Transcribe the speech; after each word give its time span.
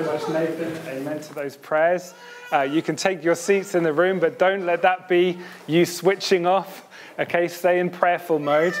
very 0.00 0.04
much, 0.06 0.26
Nathan. 0.30 0.88
Amen 0.88 1.20
to 1.20 1.34
those 1.34 1.54
prayers. 1.54 2.14
Uh, 2.50 2.62
you 2.62 2.80
can 2.80 2.96
take 2.96 3.22
your 3.22 3.34
seats 3.34 3.74
in 3.74 3.82
the 3.82 3.92
room, 3.92 4.20
but 4.20 4.38
don't 4.38 4.64
let 4.64 4.80
that 4.80 5.06
be 5.06 5.38
you 5.66 5.84
switching 5.84 6.46
off. 6.46 6.88
Okay, 7.18 7.46
stay 7.46 7.78
in 7.78 7.90
prayerful 7.90 8.38
mode. 8.38 8.74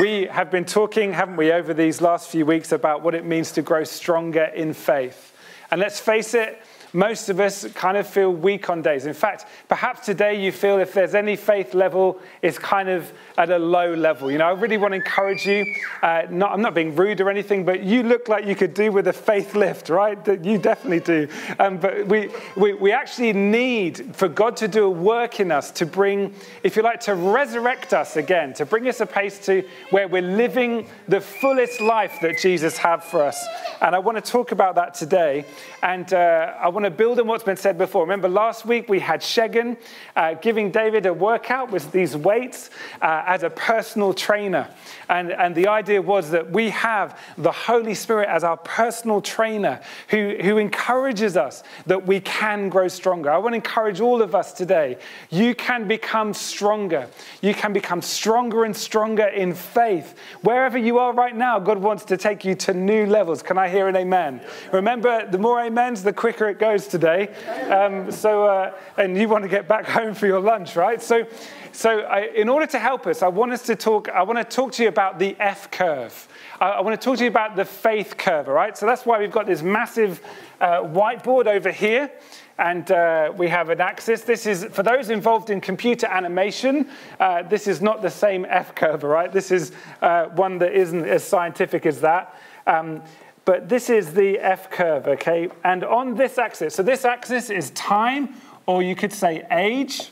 We 0.00 0.26
have 0.26 0.50
been 0.50 0.64
talking, 0.64 1.12
haven't 1.12 1.36
we, 1.36 1.52
over 1.52 1.72
these 1.72 2.00
last 2.00 2.30
few 2.30 2.44
weeks 2.44 2.72
about 2.72 3.02
what 3.02 3.14
it 3.14 3.24
means 3.24 3.52
to 3.52 3.62
grow 3.62 3.84
stronger 3.84 4.44
in 4.44 4.72
faith. 4.74 5.32
And 5.70 5.80
let's 5.80 6.00
face 6.00 6.34
it, 6.34 6.60
most 6.92 7.28
of 7.28 7.40
us 7.40 7.66
kind 7.72 7.96
of 7.96 8.06
feel 8.06 8.30
weak 8.32 8.68
on 8.68 8.82
days. 8.82 9.06
In 9.06 9.14
fact, 9.14 9.46
perhaps 9.68 10.06
today 10.06 10.42
you 10.42 10.52
feel 10.52 10.78
if 10.78 10.92
there's 10.92 11.14
any 11.14 11.36
faith 11.36 11.74
level, 11.74 12.18
it's 12.42 12.58
kind 12.58 12.88
of 12.88 13.12
at 13.38 13.50
a 13.50 13.58
low 13.58 13.94
level. 13.94 14.30
You 14.30 14.38
know, 14.38 14.46
I 14.46 14.52
really 14.52 14.76
want 14.76 14.92
to 14.92 14.96
encourage 14.96 15.46
you. 15.46 15.64
Uh, 16.02 16.22
not, 16.30 16.52
I'm 16.52 16.62
not 16.62 16.74
being 16.74 16.94
rude 16.96 17.20
or 17.20 17.30
anything, 17.30 17.64
but 17.64 17.82
you 17.82 18.02
look 18.02 18.28
like 18.28 18.46
you 18.46 18.56
could 18.56 18.74
do 18.74 18.90
with 18.92 19.06
a 19.08 19.12
faith 19.12 19.54
lift, 19.54 19.88
right? 19.88 20.18
You 20.44 20.58
definitely 20.58 21.00
do. 21.00 21.28
Um, 21.58 21.78
but 21.78 22.06
we, 22.06 22.30
we, 22.56 22.74
we 22.74 22.92
actually 22.92 23.32
need 23.32 24.16
for 24.16 24.28
God 24.28 24.56
to 24.58 24.68
do 24.68 24.84
a 24.84 24.90
work 24.90 25.40
in 25.40 25.52
us 25.52 25.70
to 25.72 25.86
bring, 25.86 26.34
if 26.62 26.76
you 26.76 26.82
like, 26.82 27.00
to 27.00 27.14
resurrect 27.14 27.92
us 27.92 28.16
again, 28.16 28.52
to 28.54 28.66
bring 28.66 28.88
us 28.88 29.00
a 29.00 29.06
pace 29.06 29.38
to 29.46 29.62
where 29.90 30.08
we're 30.08 30.22
living 30.22 30.88
the 31.08 31.20
fullest 31.20 31.80
life 31.80 32.18
that 32.22 32.38
Jesus 32.38 32.76
had 32.76 33.02
for 33.02 33.22
us. 33.22 33.42
And 33.80 33.94
I 33.94 33.98
want 33.98 34.22
to 34.22 34.30
talk 34.30 34.52
about 34.52 34.74
that 34.74 34.94
today. 34.94 35.44
And 35.82 36.12
uh, 36.12 36.54
I 36.60 36.68
want 36.68 36.84
to 36.84 36.90
build 36.90 37.20
on 37.20 37.26
what's 37.26 37.44
been 37.44 37.56
said 37.56 37.78
before. 37.78 38.02
Remember, 38.02 38.28
last 38.28 38.66
week 38.66 38.88
we 38.88 39.00
had 39.00 39.20
Shegan 39.20 39.76
uh, 40.16 40.34
giving 40.34 40.70
David 40.70 41.06
a 41.06 41.14
workout 41.14 41.70
with 41.70 41.90
these 41.92 42.16
weights. 42.16 42.70
Uh, 43.00 43.24
as 43.26 43.42
a 43.42 43.50
personal 43.50 44.12
trainer. 44.12 44.68
And, 45.08 45.30
and 45.30 45.54
the 45.54 45.68
idea 45.68 46.02
was 46.02 46.30
that 46.30 46.50
we 46.50 46.70
have 46.70 47.18
the 47.38 47.52
Holy 47.52 47.94
Spirit 47.94 48.28
as 48.28 48.44
our 48.44 48.56
personal 48.56 49.20
trainer 49.20 49.80
who, 50.08 50.36
who 50.42 50.58
encourages 50.58 51.36
us 51.36 51.62
that 51.86 52.06
we 52.06 52.20
can 52.20 52.68
grow 52.68 52.88
stronger. 52.88 53.30
I 53.30 53.38
want 53.38 53.52
to 53.52 53.56
encourage 53.56 54.00
all 54.00 54.20
of 54.20 54.34
us 54.34 54.52
today. 54.52 54.98
You 55.30 55.54
can 55.54 55.86
become 55.86 56.34
stronger. 56.34 57.08
You 57.40 57.54
can 57.54 57.72
become 57.72 58.02
stronger 58.02 58.64
and 58.64 58.76
stronger 58.76 59.26
in 59.26 59.54
faith. 59.54 60.16
Wherever 60.42 60.76
you 60.76 60.98
are 60.98 61.12
right 61.12 61.36
now, 61.36 61.58
God 61.58 61.78
wants 61.78 62.04
to 62.06 62.16
take 62.16 62.44
you 62.44 62.54
to 62.56 62.74
new 62.74 63.06
levels. 63.06 63.42
Can 63.42 63.58
I 63.58 63.68
hear 63.68 63.88
an 63.88 63.96
amen? 63.96 64.40
Remember, 64.72 65.26
the 65.30 65.38
more 65.38 65.60
the 65.74 66.12
quicker 66.12 66.48
it 66.48 66.58
goes 66.58 66.86
today. 66.86 67.28
Um, 67.70 68.10
so, 68.10 68.44
uh, 68.44 68.74
and 68.96 69.16
you 69.16 69.28
want 69.28 69.44
to 69.44 69.48
get 69.48 69.68
back 69.68 69.86
home 69.98 70.14
for 70.14 70.26
your 70.26 70.40
lunch, 70.40 70.76
right? 70.76 71.00
So, 71.00 71.26
so, 71.72 72.00
I, 72.00 72.26
in 72.34 72.48
order 72.48 72.66
to 72.66 72.78
help 72.78 73.06
us, 73.06 73.22
I 73.22 73.28
want 73.28 73.52
us 73.52 73.62
to 73.66 73.76
talk. 73.76 74.08
I 74.08 74.22
want 74.22 74.38
to 74.38 74.44
talk 74.44 74.72
to 74.72 74.82
you 74.82 74.88
about 74.88 75.18
the 75.18 75.36
F 75.38 75.70
curve. 75.70 76.28
I, 76.60 76.70
I 76.70 76.80
want 76.80 77.00
to 77.00 77.04
talk 77.04 77.18
to 77.18 77.24
you 77.24 77.30
about 77.30 77.54
the 77.54 77.64
faith 77.64 78.16
curve. 78.16 78.48
All 78.48 78.54
right. 78.54 78.76
So 78.76 78.86
that's 78.86 79.06
why 79.06 79.18
we've 79.20 79.30
got 79.30 79.46
this 79.46 79.62
massive 79.62 80.20
uh, 80.60 80.82
whiteboard 80.82 81.46
over 81.46 81.70
here, 81.70 82.10
and 82.58 82.90
uh, 82.90 83.32
we 83.36 83.48
have 83.48 83.70
an 83.70 83.80
axis. 83.80 84.22
This 84.22 84.46
is 84.46 84.64
for 84.64 84.82
those 84.82 85.10
involved 85.10 85.50
in 85.50 85.60
computer 85.60 86.06
animation. 86.06 86.88
Uh, 87.20 87.42
this 87.42 87.68
is 87.68 87.80
not 87.80 88.02
the 88.02 88.10
same 88.10 88.44
F 88.48 88.74
curve. 88.74 89.04
right? 89.04 89.32
This 89.32 89.50
is 89.50 89.72
uh, 90.02 90.26
one 90.26 90.58
that 90.58 90.72
isn't 90.72 91.06
as 91.06 91.22
scientific 91.22 91.86
as 91.86 92.00
that. 92.00 92.34
Um, 92.66 93.02
but 93.44 93.68
this 93.68 93.90
is 93.90 94.12
the 94.12 94.38
F 94.38 94.70
curve, 94.70 95.08
okay? 95.08 95.48
And 95.64 95.82
on 95.84 96.14
this 96.14 96.38
axis, 96.38 96.74
so 96.74 96.82
this 96.82 97.04
axis 97.04 97.50
is 97.50 97.70
time, 97.70 98.34
or 98.66 98.82
you 98.82 98.94
could 98.94 99.12
say 99.12 99.46
age. 99.50 100.10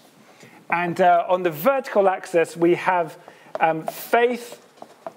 And 0.70 1.00
uh, 1.00 1.24
on 1.28 1.42
the 1.42 1.50
vertical 1.50 2.08
axis, 2.08 2.56
we 2.56 2.74
have 2.74 3.16
um, 3.60 3.86
faith 3.86 4.60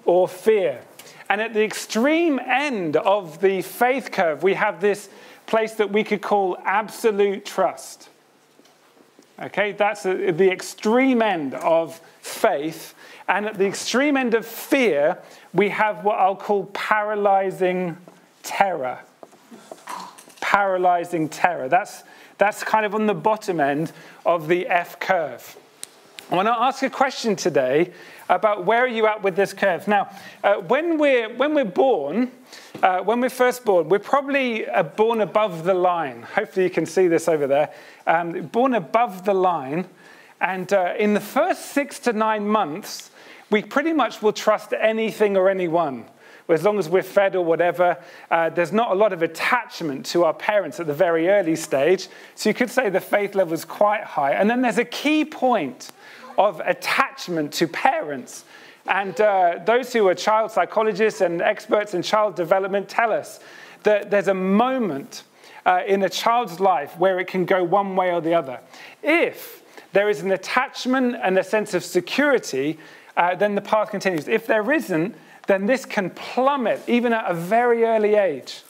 or 0.04 0.28
fear. 0.28 0.80
And 1.28 1.40
at 1.40 1.54
the 1.54 1.62
extreme 1.62 2.38
end 2.38 2.96
of 2.96 3.40
the 3.40 3.62
faith 3.62 4.10
curve, 4.12 4.42
we 4.42 4.54
have 4.54 4.80
this 4.80 5.08
place 5.46 5.74
that 5.74 5.90
we 5.90 6.04
could 6.04 6.22
call 6.22 6.58
absolute 6.64 7.44
trust. 7.44 8.08
Okay, 9.40 9.72
that's 9.72 10.02
the 10.02 10.50
extreme 10.52 11.20
end 11.20 11.54
of 11.54 12.00
faith. 12.20 12.94
And 13.28 13.46
at 13.46 13.58
the 13.58 13.66
extreme 13.66 14.16
end 14.16 14.34
of 14.34 14.46
fear, 14.46 15.18
we 15.54 15.68
have 15.70 16.04
what 16.04 16.18
I'll 16.18 16.36
call 16.36 16.66
paralyzing 16.66 17.96
terror. 18.42 18.98
Paralyzing 20.40 21.28
terror. 21.28 21.68
That's 21.68 22.02
that's 22.42 22.64
kind 22.64 22.84
of 22.84 22.94
on 22.94 23.06
the 23.06 23.14
bottom 23.14 23.60
end 23.60 23.92
of 24.26 24.48
the 24.48 24.66
F 24.66 24.98
curve. 24.98 25.56
I 26.28 26.34
want 26.34 26.48
to 26.48 26.60
ask 26.60 26.82
a 26.82 26.90
question 26.90 27.36
today 27.36 27.92
about 28.28 28.64
where 28.64 28.80
are 28.80 28.88
you 28.88 29.06
at 29.06 29.22
with 29.22 29.36
this 29.36 29.52
curve. 29.52 29.86
Now, 29.86 30.10
uh, 30.42 30.54
when, 30.54 30.98
we're, 30.98 31.32
when 31.36 31.54
we're 31.54 31.64
born, 31.64 32.32
uh, 32.82 33.00
when 33.00 33.20
we're 33.20 33.30
first 33.30 33.64
born, 33.64 33.88
we're 33.88 34.00
probably 34.00 34.66
uh, 34.66 34.82
born 34.82 35.20
above 35.20 35.62
the 35.62 35.74
line. 35.74 36.22
Hopefully, 36.22 36.64
you 36.64 36.70
can 36.70 36.84
see 36.84 37.06
this 37.06 37.28
over 37.28 37.46
there. 37.46 37.72
Um, 38.08 38.46
born 38.46 38.74
above 38.74 39.24
the 39.24 39.34
line. 39.34 39.84
And 40.40 40.72
uh, 40.72 40.94
in 40.98 41.14
the 41.14 41.20
first 41.20 41.66
six 41.66 42.00
to 42.00 42.12
nine 42.12 42.48
months, 42.48 43.11
we 43.52 43.62
pretty 43.62 43.92
much 43.92 44.20
will 44.22 44.32
trust 44.32 44.72
anything 44.72 45.36
or 45.36 45.48
anyone 45.48 46.06
as 46.48 46.64
long 46.64 46.78
as 46.78 46.88
we're 46.88 47.02
fed 47.02 47.36
or 47.36 47.44
whatever, 47.44 47.96
uh, 48.30 48.50
there's 48.50 48.72
not 48.72 48.92
a 48.92 48.94
lot 48.94 49.12
of 49.12 49.22
attachment 49.22 50.06
to 50.06 50.24
our 50.24 50.34
parents 50.34 50.80
at 50.80 50.86
the 50.86 50.94
very 50.94 51.28
early 51.28 51.56
stage. 51.56 52.08
So 52.34 52.48
you 52.48 52.54
could 52.54 52.70
say 52.70 52.88
the 52.90 53.00
faith 53.00 53.34
level 53.34 53.54
is 53.54 53.64
quite 53.64 54.04
high. 54.04 54.32
And 54.32 54.48
then 54.48 54.60
there's 54.62 54.78
a 54.78 54.84
key 54.84 55.24
point 55.24 55.90
of 56.38 56.60
attachment 56.60 57.52
to 57.54 57.68
parents. 57.68 58.44
And 58.86 59.18
uh, 59.20 59.60
those 59.64 59.92
who 59.92 60.08
are 60.08 60.14
child 60.14 60.50
psychologists 60.50 61.20
and 61.20 61.40
experts 61.40 61.94
in 61.94 62.02
child 62.02 62.34
development 62.34 62.88
tell 62.88 63.12
us 63.12 63.40
that 63.84 64.10
there's 64.10 64.28
a 64.28 64.34
moment 64.34 65.24
uh, 65.64 65.82
in 65.86 66.02
a 66.02 66.08
child's 66.08 66.58
life 66.58 66.98
where 66.98 67.20
it 67.20 67.28
can 67.28 67.44
go 67.44 67.62
one 67.62 67.94
way 67.94 68.12
or 68.12 68.20
the 68.20 68.34
other. 68.34 68.58
If 69.02 69.62
there 69.92 70.08
is 70.08 70.20
an 70.20 70.32
attachment 70.32 71.16
and 71.22 71.38
a 71.38 71.44
sense 71.44 71.74
of 71.74 71.84
security, 71.84 72.78
uh, 73.16 73.34
then 73.34 73.54
the 73.54 73.60
path 73.60 73.90
continues. 73.90 74.28
If 74.28 74.46
there 74.46 74.70
isn't, 74.72 75.14
then 75.46 75.66
this 75.66 75.84
can 75.84 76.10
plummet 76.10 76.82
even 76.86 77.12
at 77.12 77.30
a 77.30 77.34
very 77.34 77.84
early 77.84 78.14
age. 78.14 78.62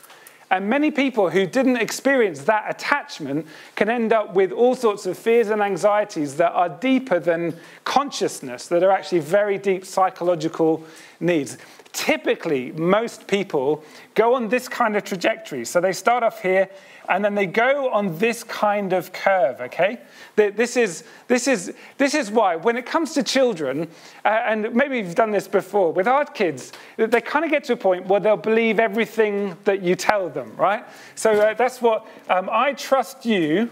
And 0.50 0.68
many 0.68 0.90
people 0.90 1.30
who 1.30 1.46
didn't 1.46 1.78
experience 1.78 2.42
that 2.42 2.66
attachment 2.68 3.46
can 3.74 3.88
end 3.88 4.12
up 4.12 4.34
with 4.34 4.52
all 4.52 4.74
sorts 4.74 5.06
of 5.06 5.16
fears 5.16 5.48
and 5.48 5.62
anxieties 5.62 6.36
that 6.36 6.52
are 6.52 6.68
deeper 6.68 7.18
than 7.18 7.56
consciousness, 7.84 8.66
that 8.66 8.82
are 8.82 8.90
actually 8.90 9.20
very 9.20 9.56
deep 9.56 9.86
psychological 9.86 10.84
needs. 11.20 11.56
Typically, 11.92 12.72
most 12.72 13.26
people 13.26 13.84
go 14.14 14.34
on 14.34 14.48
this 14.48 14.66
kind 14.66 14.96
of 14.96 15.04
trajectory. 15.04 15.64
So 15.64 15.80
they 15.80 15.92
start 15.92 16.22
off 16.22 16.40
here 16.40 16.70
and 17.08 17.22
then 17.22 17.34
they 17.34 17.46
go 17.46 17.90
on 17.90 18.16
this 18.18 18.42
kind 18.44 18.94
of 18.94 19.12
curve, 19.12 19.60
okay? 19.60 19.98
This 20.36 20.76
is, 20.76 21.04
this 21.28 21.46
is, 21.46 21.74
this 21.98 22.14
is 22.14 22.30
why, 22.30 22.56
when 22.56 22.78
it 22.78 22.86
comes 22.86 23.12
to 23.14 23.22
children, 23.22 23.88
uh, 24.24 24.28
and 24.28 24.74
maybe 24.74 24.98
you've 24.98 25.14
done 25.14 25.32
this 25.32 25.46
before, 25.46 25.92
with 25.92 26.08
our 26.08 26.24
kids, 26.24 26.72
they 26.96 27.20
kind 27.20 27.44
of 27.44 27.50
get 27.50 27.64
to 27.64 27.74
a 27.74 27.76
point 27.76 28.06
where 28.06 28.20
they'll 28.20 28.36
believe 28.36 28.80
everything 28.80 29.56
that 29.64 29.82
you 29.82 29.94
tell 29.94 30.30
them, 30.30 30.54
right? 30.56 30.84
So 31.14 31.32
uh, 31.32 31.54
that's 31.54 31.82
what 31.82 32.06
um, 32.30 32.48
I 32.50 32.72
trust 32.72 33.26
you, 33.26 33.68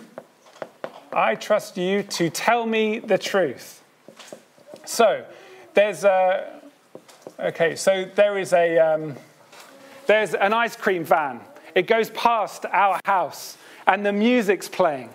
I 1.13 1.37
trust 1.37 1.79
you 1.79 2.03
to 2.03 2.29
tell 2.29 2.67
me 2.67 2.99
the 2.99 3.17
truth. 3.17 3.83
So 4.85 5.25
there's 5.73 6.05
a, 6.05 6.60
okay, 7.47 7.77
so 7.77 8.07
there 8.15 8.39
is 8.39 8.53
a, 8.53 8.79
um, 8.79 9.17
there's 10.07 10.35
an 10.35 10.53
ice 10.53 10.77
cream 10.77 11.05
van 11.05 11.41
it 11.75 11.87
goes 11.87 12.11
past 12.11 12.67
our 12.67 13.01
house 13.05 13.57
and 13.87 14.05
the 14.05 14.13
music's 14.13 14.69
playing. 14.69 15.11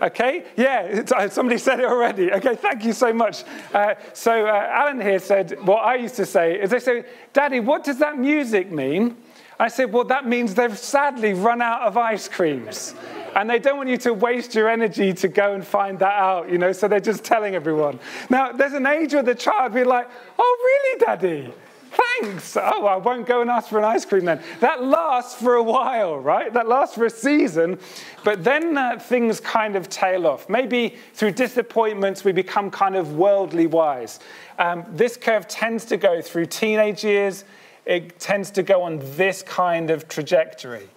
Okay? 0.00 0.44
Yeah, 0.56 1.02
uh, 1.16 1.28
somebody 1.28 1.58
said 1.58 1.80
it 1.80 1.86
already. 1.86 2.32
Okay, 2.32 2.54
thank 2.54 2.84
you 2.84 2.92
so 2.92 3.12
much. 3.12 3.42
Uh, 3.74 3.94
so, 4.12 4.46
uh, 4.46 4.68
Alan 4.70 5.00
here 5.00 5.18
said, 5.18 5.58
what 5.66 5.84
I 5.84 5.96
used 5.96 6.14
to 6.16 6.26
say 6.26 6.60
is 6.60 6.70
they 6.70 6.78
say, 6.78 7.04
Daddy, 7.32 7.58
what 7.58 7.82
does 7.82 7.98
that 7.98 8.16
music 8.16 8.70
mean? 8.70 9.16
I 9.58 9.66
said, 9.66 9.92
well, 9.92 10.04
that 10.04 10.24
means 10.24 10.54
they've 10.54 10.78
sadly 10.78 11.34
run 11.34 11.60
out 11.60 11.82
of 11.82 11.96
ice 11.96 12.28
creams. 12.28 12.94
And 13.34 13.48
they 13.48 13.58
don't 13.58 13.76
want 13.76 13.88
you 13.88 13.98
to 13.98 14.14
waste 14.14 14.54
your 14.54 14.68
energy 14.68 15.12
to 15.14 15.28
go 15.28 15.54
and 15.54 15.64
find 15.64 15.98
that 15.98 16.14
out, 16.14 16.50
you 16.50 16.58
know, 16.58 16.72
so 16.72 16.88
they're 16.88 17.00
just 17.00 17.24
telling 17.24 17.54
everyone. 17.54 17.98
Now, 18.30 18.52
there's 18.52 18.72
an 18.72 18.86
age 18.86 19.14
where 19.14 19.22
the 19.22 19.34
child 19.34 19.74
be 19.74 19.84
like, 19.84 20.08
oh, 20.38 20.56
really, 20.64 21.04
Daddy? 21.04 21.52
Thanks. 21.90 22.56
Oh, 22.56 22.86
I 22.86 22.96
won't 22.96 23.26
go 23.26 23.40
and 23.40 23.50
ask 23.50 23.68
for 23.68 23.78
an 23.78 23.84
ice 23.84 24.04
cream 24.04 24.24
then. 24.24 24.42
That 24.60 24.84
lasts 24.84 25.40
for 25.40 25.54
a 25.54 25.62
while, 25.62 26.18
right? 26.18 26.52
That 26.52 26.68
lasts 26.68 26.94
for 26.94 27.06
a 27.06 27.10
season. 27.10 27.78
But 28.24 28.44
then 28.44 28.76
uh, 28.76 28.98
things 28.98 29.40
kind 29.40 29.74
of 29.74 29.88
tail 29.88 30.26
off. 30.26 30.48
Maybe 30.48 30.96
through 31.14 31.32
disappointments, 31.32 32.24
we 32.24 32.32
become 32.32 32.70
kind 32.70 32.94
of 32.96 33.14
worldly 33.14 33.66
wise. 33.66 34.20
Um, 34.58 34.84
this 34.90 35.16
curve 35.16 35.48
tends 35.48 35.84
to 35.86 35.96
go 35.96 36.20
through 36.20 36.46
teenage 36.46 37.04
years, 37.04 37.44
it 37.86 38.18
tends 38.18 38.50
to 38.52 38.62
go 38.62 38.82
on 38.82 39.00
this 39.16 39.42
kind 39.42 39.90
of 39.90 40.08
trajectory. 40.08 40.88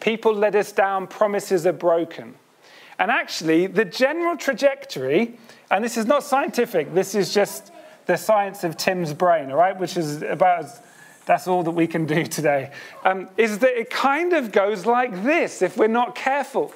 People 0.00 0.34
let 0.34 0.54
us 0.54 0.72
down, 0.72 1.06
promises 1.06 1.66
are 1.66 1.72
broken. 1.72 2.34
And 2.98 3.10
actually, 3.10 3.66
the 3.66 3.84
general 3.84 4.36
trajectory, 4.36 5.38
and 5.70 5.84
this 5.84 5.96
is 5.96 6.06
not 6.06 6.22
scientific, 6.22 6.94
this 6.94 7.14
is 7.14 7.32
just 7.34 7.72
the 8.06 8.16
science 8.16 8.64
of 8.64 8.76
Tim's 8.76 9.12
brain, 9.12 9.50
all 9.50 9.56
right, 9.56 9.78
which 9.78 9.96
is 9.96 10.22
about 10.22 10.64
as 10.64 10.80
That's 11.26 11.48
all 11.48 11.62
that 11.62 11.70
we 11.70 11.86
can 11.86 12.06
do 12.06 12.24
today. 12.26 12.70
Um, 13.04 13.28
is 13.36 13.58
that 13.60 13.78
it 13.78 13.90
kind 13.90 14.32
of 14.32 14.52
goes 14.52 14.84
like 14.84 15.24
this 15.24 15.62
if 15.62 15.76
we're 15.76 15.86
not 15.86 16.14
careful. 16.14 16.72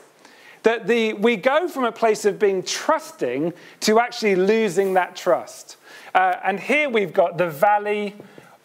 That 0.62 0.86
the, 0.86 1.12
we 1.12 1.36
go 1.36 1.68
from 1.68 1.84
a 1.84 1.92
place 1.92 2.24
of 2.24 2.38
being 2.38 2.62
trusting 2.62 3.52
to 3.80 4.00
actually 4.00 4.36
losing 4.36 4.94
that 4.94 5.14
trust. 5.14 5.76
Uh, 6.14 6.34
and 6.42 6.58
here 6.58 6.88
we've 6.88 7.12
got 7.12 7.38
the 7.38 7.48
valley 7.48 8.16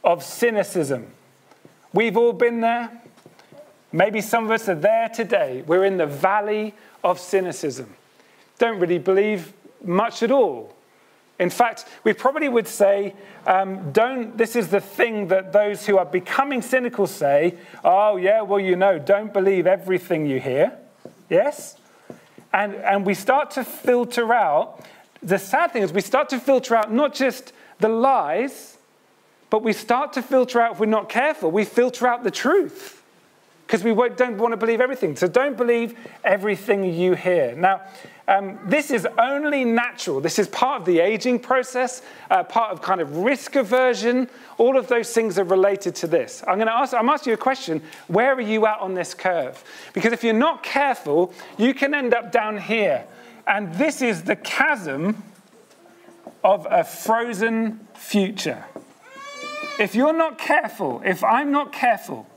of 0.04 0.24
cynicism. 0.24 1.08
We've 1.94 2.18
all 2.18 2.34
been 2.34 2.62
there. 2.62 3.03
Maybe 3.94 4.22
some 4.22 4.46
of 4.46 4.52
us 4.52 4.68
are 4.68 4.76
there 4.76 5.08
today. 5.08 5.64
We're 5.68 5.86
in 5.86 5.98
the 5.98 6.08
valley 6.08 6.74
of 7.04 7.20
cynicism. 7.20 7.94
Don't 8.58 8.80
really 8.80 8.98
believe 8.98 9.54
much 9.84 10.24
at 10.24 10.32
all. 10.32 10.76
In 11.38 11.52
fact, 11.52 11.86
we 12.04 12.14
probably 12.14 12.50
would 12.50 12.68
say, 12.68 13.14
um, 13.46 13.92
don't, 13.92 14.36
this 14.36 14.56
is 14.56 14.70
the 14.70 14.82
thing 14.82 15.28
that 15.28 15.54
those 15.54 15.86
who 15.86 16.00
are 16.00 16.06
becoming 16.06 16.64
cynical 16.64 17.06
say, 17.06 17.56
oh, 17.84 18.18
yeah, 18.18 18.42
well, 18.42 18.60
you 18.60 18.76
know, 18.76 18.98
don't 18.98 19.32
believe 19.32 19.68
everything 19.68 20.26
you 20.26 20.40
hear. 20.40 20.76
Yes? 21.30 21.78
And, 22.52 22.76
and 22.76 23.06
we 23.06 23.14
start 23.14 23.52
to 23.52 23.64
filter 23.64 24.34
out, 24.34 24.84
the 25.22 25.38
sad 25.38 25.72
thing 25.72 25.84
is, 25.84 25.94
we 25.94 26.02
start 26.02 26.30
to 26.30 26.40
filter 26.40 26.76
out 26.76 26.92
not 26.92 27.14
just 27.14 27.54
the 27.80 27.90
lies, 27.90 28.78
but 29.52 29.62
we 29.62 29.74
start 29.74 30.14
to 30.14 30.24
filter 30.24 30.60
out, 30.62 30.74
if 30.74 30.80
we're 30.80 30.86
not 30.88 31.10
careful, 31.10 31.52
we 31.52 31.64
filter 31.64 32.08
out 32.08 32.24
the 32.24 32.32
truth 32.32 33.03
because 33.66 33.84
we 33.84 33.94
don't 34.16 34.38
want 34.38 34.52
to 34.52 34.58
believe 34.58 34.82
everything. 34.82 35.16
So 35.16 35.28
don't 35.28 35.58
believe 35.58 35.98
everything 36.24 36.84
you 36.84 37.14
hear. 37.14 37.56
Now, 37.56 37.82
um, 38.28 38.60
this 38.66 38.92
is 38.92 39.08
only 39.18 39.66
natural. 39.66 40.22
This 40.22 40.40
is 40.40 40.48
part 40.48 40.82
of 40.82 40.86
the 40.86 41.00
aging 41.00 41.40
process, 41.40 42.02
uh, 42.30 42.44
part 42.44 42.72
of 42.72 42.82
kind 42.82 43.02
of 43.02 43.18
risk 43.18 43.56
aversion. 43.56 44.30
All 44.58 44.78
of 44.78 44.88
those 44.88 45.12
things 45.12 45.38
are 45.38 45.44
related 45.44 45.96
to 45.96 46.08
this. 46.08 46.44
I'm 46.48 46.56
going 46.56 46.68
to 46.68 46.74
ask, 46.74 46.94
I'm 46.94 47.10
asking 47.10 47.32
you 47.32 47.36
a 47.36 47.38
question. 47.38 47.82
Where 48.08 48.34
are 48.34 48.42
you 48.42 48.66
at 48.66 48.80
on 48.80 48.94
this 48.94 49.14
curve? 49.14 49.62
Because 49.94 50.14
if 50.14 50.24
you're 50.24 50.34
not 50.34 50.64
careful, 50.64 51.34
you 51.58 51.74
can 51.74 51.94
end 51.94 52.14
up 52.14 52.32
down 52.32 52.58
here. 52.60 53.06
And 53.46 53.74
this 53.76 54.02
is 54.02 54.24
the 54.24 54.38
chasm 54.38 55.24
of 56.44 56.66
a 56.70 56.84
frozen 56.84 57.86
future. 57.94 58.66
If 59.80 59.96
you're 59.96 60.14
not 60.14 60.38
careful, 60.38 61.02
if 61.04 61.24
I'm 61.24 61.52
not 61.52 61.74
careful, 61.74 62.28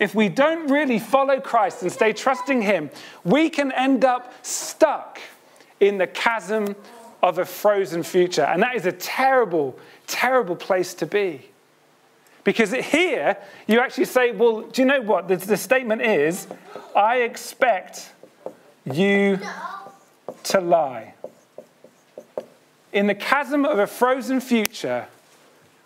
if 0.00 0.14
we 0.14 0.30
don't 0.30 0.68
really 0.70 0.98
follow 0.98 1.38
Christ 1.38 1.82
and 1.82 1.92
stay 1.92 2.14
trusting 2.14 2.62
Him, 2.62 2.90
we 3.22 3.50
can 3.50 3.70
end 3.72 4.04
up 4.04 4.32
stuck 4.44 5.20
in 5.78 5.98
the 5.98 6.06
chasm 6.06 6.74
of 7.22 7.38
a 7.38 7.44
frozen 7.44 8.02
future. 8.02 8.42
And 8.42 8.62
that 8.62 8.74
is 8.74 8.86
a 8.86 8.92
terrible, 8.92 9.78
terrible 10.06 10.56
place 10.56 10.94
to 10.94 11.06
be. 11.06 11.46
Because 12.44 12.72
here, 12.72 13.36
you 13.66 13.80
actually 13.80 14.06
say, 14.06 14.32
well, 14.32 14.62
do 14.62 14.80
you 14.80 14.88
know 14.88 15.02
what? 15.02 15.28
The, 15.28 15.36
the 15.36 15.58
statement 15.58 16.00
is, 16.00 16.46
I 16.96 17.18
expect 17.18 18.10
you 18.90 19.38
to 20.44 20.60
lie. 20.62 21.12
In 22.94 23.06
the 23.06 23.14
chasm 23.14 23.66
of 23.66 23.78
a 23.78 23.86
frozen 23.86 24.40
future, 24.40 25.06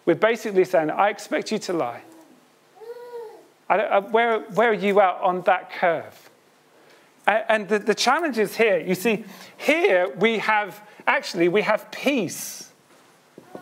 we're 0.06 0.14
basically 0.14 0.64
saying, 0.64 0.90
I 0.90 1.08
expect 1.08 1.50
you 1.50 1.58
to 1.58 1.72
lie. 1.72 2.02
Where, 3.66 4.40
where 4.40 4.70
are 4.70 4.74
you 4.74 5.00
at 5.00 5.20
on 5.22 5.42
that 5.42 5.72
curve? 5.72 6.30
And 7.26 7.68
the, 7.68 7.78
the 7.78 7.94
challenge 7.94 8.38
is 8.38 8.56
here. 8.56 8.78
You 8.78 8.94
see, 8.94 9.24
here 9.56 10.08
we 10.16 10.38
have 10.38 10.82
actually 11.06 11.48
we 11.48 11.62
have 11.62 11.90
peace. 11.90 12.70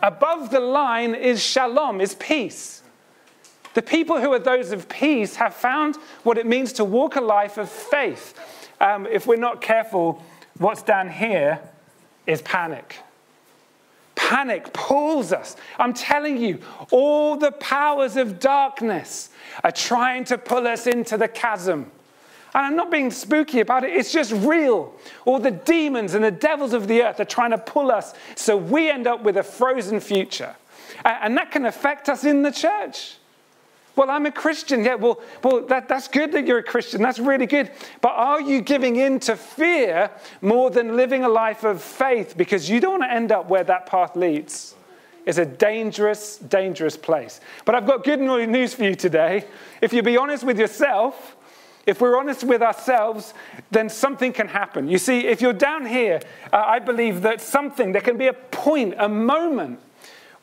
Above 0.01 0.49
the 0.49 0.59
line 0.59 1.15
is 1.15 1.41
shalom, 1.41 2.01
is 2.01 2.15
peace. 2.15 2.81
The 3.73 3.81
people 3.81 4.19
who 4.19 4.33
are 4.33 4.39
those 4.39 4.71
of 4.71 4.89
peace 4.89 5.37
have 5.37 5.53
found 5.53 5.95
what 6.23 6.37
it 6.37 6.45
means 6.45 6.73
to 6.73 6.83
walk 6.83 7.15
a 7.15 7.21
life 7.21 7.57
of 7.57 7.69
faith. 7.69 8.37
Um, 8.81 9.07
if 9.07 9.25
we're 9.25 9.37
not 9.37 9.61
careful, 9.61 10.21
what's 10.57 10.83
down 10.83 11.09
here 11.09 11.59
is 12.27 12.41
panic. 12.41 12.97
Panic 14.33 14.73
pulls 14.73 15.31
us. 15.31 15.55
I'm 15.77 15.93
telling 15.93 16.37
you, 16.37 16.59
all 16.89 17.37
the 17.37 17.51
powers 17.51 18.17
of 18.17 18.39
darkness 18.39 19.29
are 19.63 19.71
trying 19.71 20.23
to 20.23 20.39
pull 20.39 20.65
us 20.65 20.87
into 20.87 21.17
the 21.17 21.27
chasm. 21.27 21.91
And 22.55 22.65
I'm 22.65 22.75
not 22.75 22.89
being 22.89 23.11
spooky 23.11 23.59
about 23.59 23.83
it, 23.83 23.91
it's 23.95 24.11
just 24.11 24.31
real. 24.31 24.91
All 25.25 25.37
the 25.37 25.51
demons 25.51 26.15
and 26.15 26.23
the 26.23 26.31
devils 26.31 26.73
of 26.73 26.87
the 26.87 27.03
earth 27.03 27.19
are 27.19 27.25
trying 27.25 27.51
to 27.51 27.59
pull 27.59 27.91
us 27.91 28.15
so 28.33 28.57
we 28.57 28.89
end 28.89 29.05
up 29.05 29.21
with 29.21 29.37
a 29.37 29.43
frozen 29.43 29.99
future. 29.99 30.55
And 31.05 31.37
that 31.37 31.51
can 31.51 31.67
affect 31.67 32.09
us 32.09 32.23
in 32.23 32.41
the 32.41 32.51
church. 32.51 33.17
Well, 33.95 34.09
I'm 34.09 34.25
a 34.25 34.31
Christian. 34.31 34.83
Yeah, 34.83 34.95
well, 34.95 35.21
well 35.43 35.65
that, 35.67 35.87
that's 35.87 36.07
good 36.07 36.31
that 36.31 36.47
you're 36.47 36.57
a 36.57 36.63
Christian. 36.63 37.01
That's 37.01 37.19
really 37.19 37.45
good. 37.45 37.71
But 38.01 38.13
are 38.13 38.41
you 38.41 38.61
giving 38.61 38.95
in 38.95 39.19
to 39.21 39.35
fear 39.35 40.09
more 40.41 40.71
than 40.71 40.95
living 40.95 41.23
a 41.23 41.29
life 41.29 41.63
of 41.63 41.81
faith? 41.81 42.35
Because 42.35 42.69
you 42.69 42.79
don't 42.79 42.99
want 42.99 43.03
to 43.03 43.13
end 43.13 43.31
up 43.31 43.49
where 43.49 43.63
that 43.63 43.85
path 43.85 44.15
leads. 44.15 44.75
It's 45.25 45.37
a 45.37 45.45
dangerous, 45.45 46.37
dangerous 46.37 46.97
place. 46.97 47.39
But 47.65 47.75
I've 47.75 47.85
got 47.85 48.03
good 48.03 48.19
news 48.19 48.73
for 48.73 48.83
you 48.83 48.95
today. 48.95 49.45
If 49.79 49.93
you 49.93 50.01
be 50.01 50.17
honest 50.17 50.43
with 50.43 50.59
yourself, 50.59 51.37
if 51.85 52.01
we're 52.01 52.17
honest 52.17 52.43
with 52.43 52.61
ourselves, 52.61 53.33
then 53.71 53.89
something 53.89 54.33
can 54.33 54.47
happen. 54.47 54.87
You 54.87 54.97
see, 54.97 55.27
if 55.27 55.41
you're 55.41 55.53
down 55.53 55.85
here, 55.85 56.21
uh, 56.51 56.63
I 56.65 56.79
believe 56.79 57.21
that 57.21 57.41
something, 57.41 57.91
there 57.91 58.01
can 58.01 58.17
be 58.17 58.27
a 58.27 58.33
point, 58.33 58.95
a 58.97 59.09
moment 59.09 59.79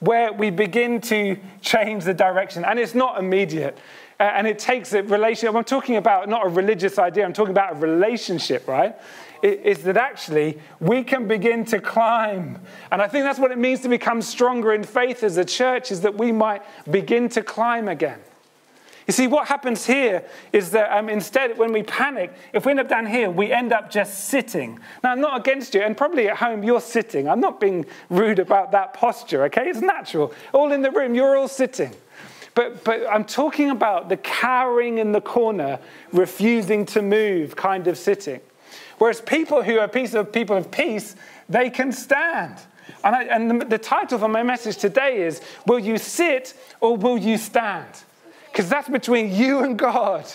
where 0.01 0.33
we 0.33 0.51
begin 0.51 1.01
to 1.01 1.39
change 1.61 2.05
the 2.05 2.15
direction. 2.15 2.65
And 2.65 2.79
it's 2.79 2.95
not 2.95 3.19
immediate. 3.19 3.79
Uh, 4.19 4.25
and 4.25 4.47
it 4.47 4.59
takes 4.59 4.93
a 4.93 5.03
relationship. 5.03 5.55
I'm 5.55 5.65
talking 5.65 5.97
about 5.97 6.29
not 6.29 6.45
a 6.45 6.49
religious 6.49 6.99
idea, 6.99 7.25
I'm 7.25 7.33
talking 7.33 7.53
about 7.53 7.73
a 7.73 7.77
relationship, 7.77 8.69
right? 8.69 8.95
Is 9.43 9.83
that 9.85 9.97
actually 9.97 10.59
we 10.81 11.03
can 11.03 11.27
begin 11.27 11.65
to 11.67 11.81
climb. 11.81 12.61
And 12.93 13.01
I 13.01 13.09
think 13.09 13.25
that's 13.25 13.39
what 13.39 13.51
it 13.51 13.57
means 13.57 13.81
to 13.81 13.89
become 13.89 14.21
stronger 14.21 14.75
in 14.75 14.85
faith 14.85 15.23
as 15.23 15.39
a 15.39 15.45
church, 15.45 15.91
is 15.91 16.03
that 16.03 16.15
we 16.15 16.33
might 16.33 16.63
begin 16.91 17.31
to 17.31 17.43
climb 17.43 17.89
again. 17.89 18.21
You 19.11 19.13
see, 19.13 19.27
what 19.27 19.49
happens 19.49 19.85
here 19.85 20.23
is 20.53 20.71
that 20.71 20.97
um, 20.97 21.09
instead, 21.09 21.59
when 21.59 21.73
we 21.73 21.83
panic, 21.83 22.33
if 22.53 22.65
we 22.65 22.71
end 22.71 22.79
up 22.79 22.89
down 22.89 23.07
here, 23.07 23.29
we 23.29 23.51
end 23.51 23.73
up 23.73 23.91
just 23.91 24.27
sitting. 24.27 24.79
Now, 25.03 25.11
I'm 25.11 25.21
not 25.21 25.41
against 25.41 25.75
you, 25.75 25.81
and 25.81 25.97
probably 25.97 26.29
at 26.29 26.37
home 26.37 26.63
you're 26.63 26.81
sitting. 26.81 27.29
I'm 27.29 27.41
not 27.41 27.59
being 27.59 27.87
rude 28.09 28.39
about 28.39 28.71
that 28.71 28.95
posture, 28.95 29.43
okay? 29.47 29.69
It's 29.69 29.81
natural. 29.81 30.33
All 30.53 30.71
in 30.71 30.83
the 30.83 30.93
room, 30.93 31.17
you're 31.17 31.37
all 31.37 31.49
sitting. 31.49 31.93
But, 32.55 32.85
but 32.85 33.05
I'm 33.11 33.25
talking 33.25 33.71
about 33.71 34.09
the 34.09 34.17
cowering 34.17 34.99
in 34.99 35.11
the 35.11 35.21
corner, 35.21 35.81
refusing 36.13 36.87
to 36.87 37.03
move 37.03 37.57
kind 37.57 37.89
of 37.89 37.99
sitting. 37.99 38.39
Whereas 38.99 39.21
people 39.21 39.65
who 39.65 39.81
are 39.81 39.89
piece 39.89 40.15
of 40.15 40.33
people 40.33 40.57
of 40.57 40.71
peace, 40.71 41.17
they 41.49 41.69
can 41.69 41.91
stand. 41.91 42.55
And, 43.03 43.17
I, 43.17 43.25
and 43.25 43.61
the, 43.61 43.65
the 43.65 43.79
title 43.79 44.21
for 44.21 44.29
my 44.29 44.45
message 44.45 44.77
today 44.77 45.21
is 45.23 45.41
Will 45.67 45.81
you 45.81 45.99
sit 45.99 46.55
or 46.81 46.97
will 46.97 47.19
you 47.19 47.39
stand? 47.39 48.05
Because 48.53 48.69
that's 48.69 48.89
between 48.89 49.35
you 49.35 49.61
and 49.61 49.79
God. 49.79 50.27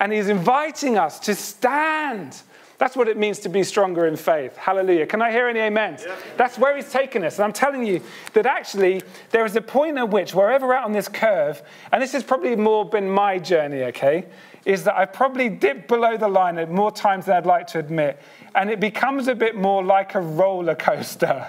And 0.00 0.12
He's 0.12 0.28
inviting 0.28 0.96
us 0.96 1.18
to 1.20 1.34
stand. 1.34 2.42
That's 2.78 2.94
what 2.94 3.08
it 3.08 3.16
means 3.16 3.40
to 3.40 3.48
be 3.48 3.64
stronger 3.64 4.06
in 4.06 4.14
faith. 4.16 4.56
Hallelujah. 4.56 5.06
Can 5.06 5.20
I 5.20 5.32
hear 5.32 5.48
any 5.48 5.60
amens? 5.60 6.04
Yeah. 6.06 6.14
That's 6.36 6.56
where 6.58 6.76
He's 6.76 6.90
taken 6.92 7.24
us. 7.24 7.36
And 7.36 7.44
I'm 7.44 7.52
telling 7.52 7.84
you 7.84 8.00
that 8.34 8.46
actually 8.46 9.02
there 9.30 9.44
is 9.44 9.56
a 9.56 9.60
point 9.60 9.98
at 9.98 10.08
which, 10.08 10.32
wherever 10.32 10.72
out 10.72 10.84
on 10.84 10.92
this 10.92 11.08
curve, 11.08 11.60
and 11.92 12.00
this 12.00 12.12
has 12.12 12.22
probably 12.22 12.54
more 12.54 12.88
been 12.88 13.10
my 13.10 13.38
journey, 13.38 13.82
okay, 13.84 14.26
is 14.64 14.84
that 14.84 14.96
I've 14.96 15.12
probably 15.12 15.48
dipped 15.48 15.88
below 15.88 16.16
the 16.16 16.28
line 16.28 16.58
at 16.58 16.70
more 16.70 16.92
times 16.92 17.26
than 17.26 17.36
I'd 17.36 17.46
like 17.46 17.66
to 17.68 17.80
admit. 17.80 18.20
And 18.54 18.70
it 18.70 18.78
becomes 18.78 19.26
a 19.26 19.34
bit 19.34 19.56
more 19.56 19.82
like 19.82 20.14
a 20.14 20.20
roller 20.20 20.76
coaster. 20.76 21.48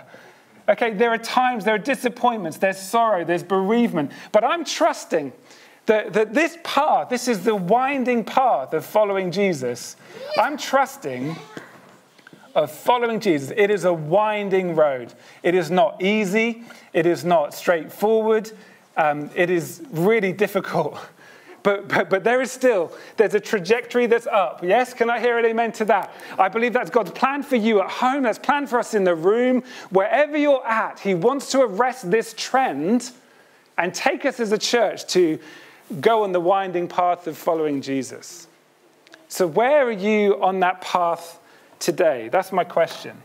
Okay, 0.67 0.93
there 0.93 1.09
are 1.09 1.17
times, 1.17 1.65
there 1.65 1.75
are 1.75 1.79
disappointments, 1.79 2.57
there's 2.57 2.77
sorrow, 2.77 3.25
there's 3.25 3.43
bereavement. 3.43 4.11
But 4.31 4.43
I'm 4.43 4.63
trusting 4.63 5.33
that, 5.89 6.13
that 6.13 6.35
this 6.35 6.55
path, 6.63 7.09
this 7.09 7.27
is 7.27 7.43
the 7.43 7.55
winding 7.55 8.23
path 8.23 8.73
of 8.73 8.85
following 8.85 9.31
Jesus. 9.31 9.95
I'm 10.37 10.55
trusting 10.55 11.35
of 12.53 12.71
following 12.71 13.19
Jesus. 13.19 13.51
It 13.57 13.71
is 13.71 13.85
a 13.85 13.93
winding 13.93 14.75
road. 14.75 15.11
It 15.41 15.55
is 15.55 15.71
not 15.71 15.99
easy. 15.99 16.63
It 16.93 17.07
is 17.07 17.25
not 17.25 17.55
straightforward. 17.55 18.51
Um, 18.97 19.31
it 19.33 19.49
is 19.49 19.81
really 19.91 20.31
difficult. 20.31 20.97
But, 21.61 21.89
but, 21.89 22.09
but 22.09 22.23
there 22.23 22.41
is 22.41 22.53
still, 22.53 22.93
there's 23.17 23.33
a 23.33 23.39
trajectory 23.39 24.07
that's 24.07 24.27
up. 24.27 24.63
Yes? 24.63 24.93
Can 24.93 25.09
I 25.09 25.19
hear 25.19 25.37
an 25.37 25.43
amen 25.43 25.73
to 25.73 25.85
that? 25.85 26.13
I 26.39 26.47
believe 26.47 26.71
that's 26.71 26.89
God's 26.89 27.11
plan 27.11 27.43
for 27.43 27.57
you 27.57 27.81
at 27.81 27.89
home. 27.89 28.23
That's 28.23 28.39
plan 28.39 28.65
for 28.65 28.79
us 28.79 28.93
in 28.93 29.03
the 29.03 29.13
room. 29.13 29.63
Wherever 29.89 30.37
you're 30.37 30.65
at, 30.65 31.01
He 31.01 31.15
wants 31.15 31.51
to 31.51 31.59
arrest 31.59 32.09
this 32.09 32.33
trend 32.37 33.11
and 33.77 33.93
take 33.93 34.23
us 34.23 34.39
as 34.39 34.53
a 34.53 34.57
church 34.57 35.05
to 35.07 35.37
go 36.01 36.23
on 36.23 36.31
the 36.31 36.39
winding 36.39 36.87
path 36.87 37.27
of 37.27 37.37
following 37.37 37.81
Jesus. 37.81 38.47
So, 39.27 39.45
where 39.45 39.87
are 39.87 39.91
you 39.91 40.41
on 40.41 40.59
that 40.61 40.81
path 40.81 41.39
today? 41.79 42.29
That's 42.29 42.51
my 42.51 42.63
question. 42.63 43.21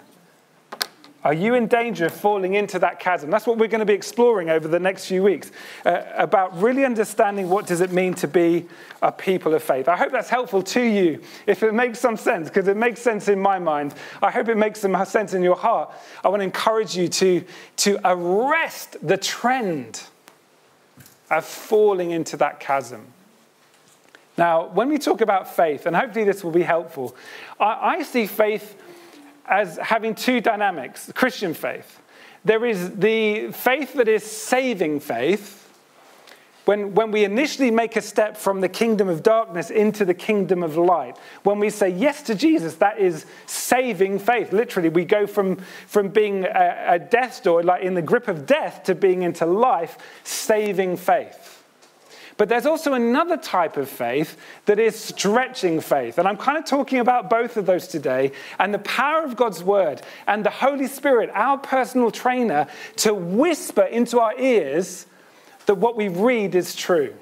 Are 1.25 1.33
you 1.33 1.55
in 1.55 1.69
danger 1.69 2.05
of 2.05 2.13
falling 2.13 2.53
into 2.53 2.79
that 2.81 3.01
chasm? 3.01 3.31
That's 3.31 3.47
what 3.47 3.57
we're 3.57 3.69
going 3.69 3.81
to 3.81 3.87
be 3.87 3.95
exploring 3.95 4.51
over 4.51 4.69
the 4.69 4.79
next 4.79 5.07
few 5.07 5.23
weeks 5.23 5.53
uh, 5.87 6.03
about 6.15 6.61
really 6.61 6.85
understanding 6.85 7.49
what 7.49 7.67
does 7.67 7.81
it 7.81 7.93
mean 7.93 8.13
to 8.15 8.29
be 8.29 8.67
a 9.01 9.11
people 9.11 9.55
of 9.55 9.63
faith. 9.63 9.89
I 9.89 9.97
hope 9.97 10.13
that's 10.13 10.29
helpful 10.29 10.63
to 10.63 10.83
you. 10.83 11.23
If 11.47 11.63
it 11.63 11.73
makes 11.73 11.99
some 11.99 12.19
sense, 12.19 12.51
because 12.51 12.69
it 12.69 12.77
makes 12.77 13.01
sense 13.01 13.29
in 13.29 13.41
my 13.41 13.59
mind, 13.59 13.95
I 14.21 14.31
hope 14.31 14.51
it 14.51 14.59
makes 14.59 14.81
some 14.81 15.03
sense 15.07 15.33
in 15.33 15.43
your 15.43 15.57
heart. 15.57 15.95
I 16.23 16.29
want 16.29 16.41
to 16.41 16.45
encourage 16.45 16.95
you 16.95 17.09
to, 17.09 17.43
to 17.79 17.99
arrest 18.05 18.99
the 19.01 19.17
trend 19.17 20.03
of 21.31 21.45
falling 21.45 22.11
into 22.11 22.37
that 22.39 22.61
chasm. 22.61 23.07
Now, 24.37 24.67
when 24.69 24.89
we 24.89 24.99
talk 24.99 25.21
about 25.21 25.55
faith, 25.55 25.87
and 25.87 25.95
hopefully 25.95 26.25
this 26.25 26.43
will 26.43 26.51
be 26.51 26.63
helpful, 26.63 27.15
I, 27.61 27.97
I 27.99 28.03
see 28.03 28.27
faith 28.27 28.77
as 29.47 29.77
having 29.77 30.15
two 30.15 30.41
dynamics 30.41 31.11
Christian 31.15 31.55
faith. 31.55 32.01
There 32.45 32.65
is 32.67 32.97
the 32.97 33.53
faith 33.53 33.95
that 33.95 34.09
is 34.09 34.25
saving 34.25 35.01
faith. 35.01 35.64
When, 36.65 36.95
when 36.95 37.11
we 37.11 37.25
initially 37.25 37.71
make 37.71 37.95
a 37.95 38.01
step 38.01 38.39
from 38.39 38.63
the 38.63 38.71
kingdom 38.71 39.09
of 39.09 39.23
darkness 39.23 39.71
into 39.71 40.05
the 40.07 40.15
kingdom 40.15 40.63
of 40.63 40.79
light, 40.79 41.19
when 41.43 41.59
we 41.59 41.69
say 41.69 41.91
yes 41.91 42.23
to 42.23 42.35
Jesus, 42.35 42.77
that 42.77 42.99
is 42.99 43.27
saving 43.47 44.19
faith. 44.19 44.53
Literally, 44.53 44.89
we 44.89 45.05
go 45.05 45.27
from, 45.27 45.57
from 45.87 46.09
being 46.09 46.45
a, 46.45 46.85
a 46.89 46.99
death's 46.99 47.41
door, 47.41 47.63
like 47.63 47.83
in 47.83 47.95
the 47.95 48.03
grip 48.03 48.29
of 48.29 48.47
death, 48.47 48.85
to 48.85 48.95
being 48.95 49.23
into 49.23 49.45
life, 49.45 49.99
saving 50.25 50.97
faith. 50.97 51.63
But 52.37 52.49
there's 52.49 52.67
also 52.67 52.95
another 52.95 53.37
type 53.37 53.77
of 53.77 53.89
faith 53.89 54.37
that 54.65 54.79
is 54.79 54.99
stretching 54.99 55.81
faith. 55.81 56.19
And 56.19 56.27
I'm 56.27 56.37
kind 56.37 56.59
of 56.59 56.65
talking 56.65 56.99
about 56.99 57.31
both 57.31 57.57
of 57.57 57.67
those 57.67 57.87
today 57.87 58.33
and 58.59 58.75
the 58.75 58.81
power 58.81 59.23
of 59.23 59.37
God's 59.37 59.63
word 59.63 60.03
and 60.27 60.45
the 60.45 60.51
Holy 60.51 60.89
Spirit, 60.89 61.31
our 61.33 61.59
personal 61.59 62.11
trainer, 62.11 62.67
to 62.97 63.15
whisper 63.15 63.83
into 63.83 64.19
our 64.19 64.37
ears 64.39 65.07
that 65.67 65.77
what 65.77 65.97
we 65.97 66.09
read 66.09 66.55
is 66.55 66.75
true. 66.75 67.15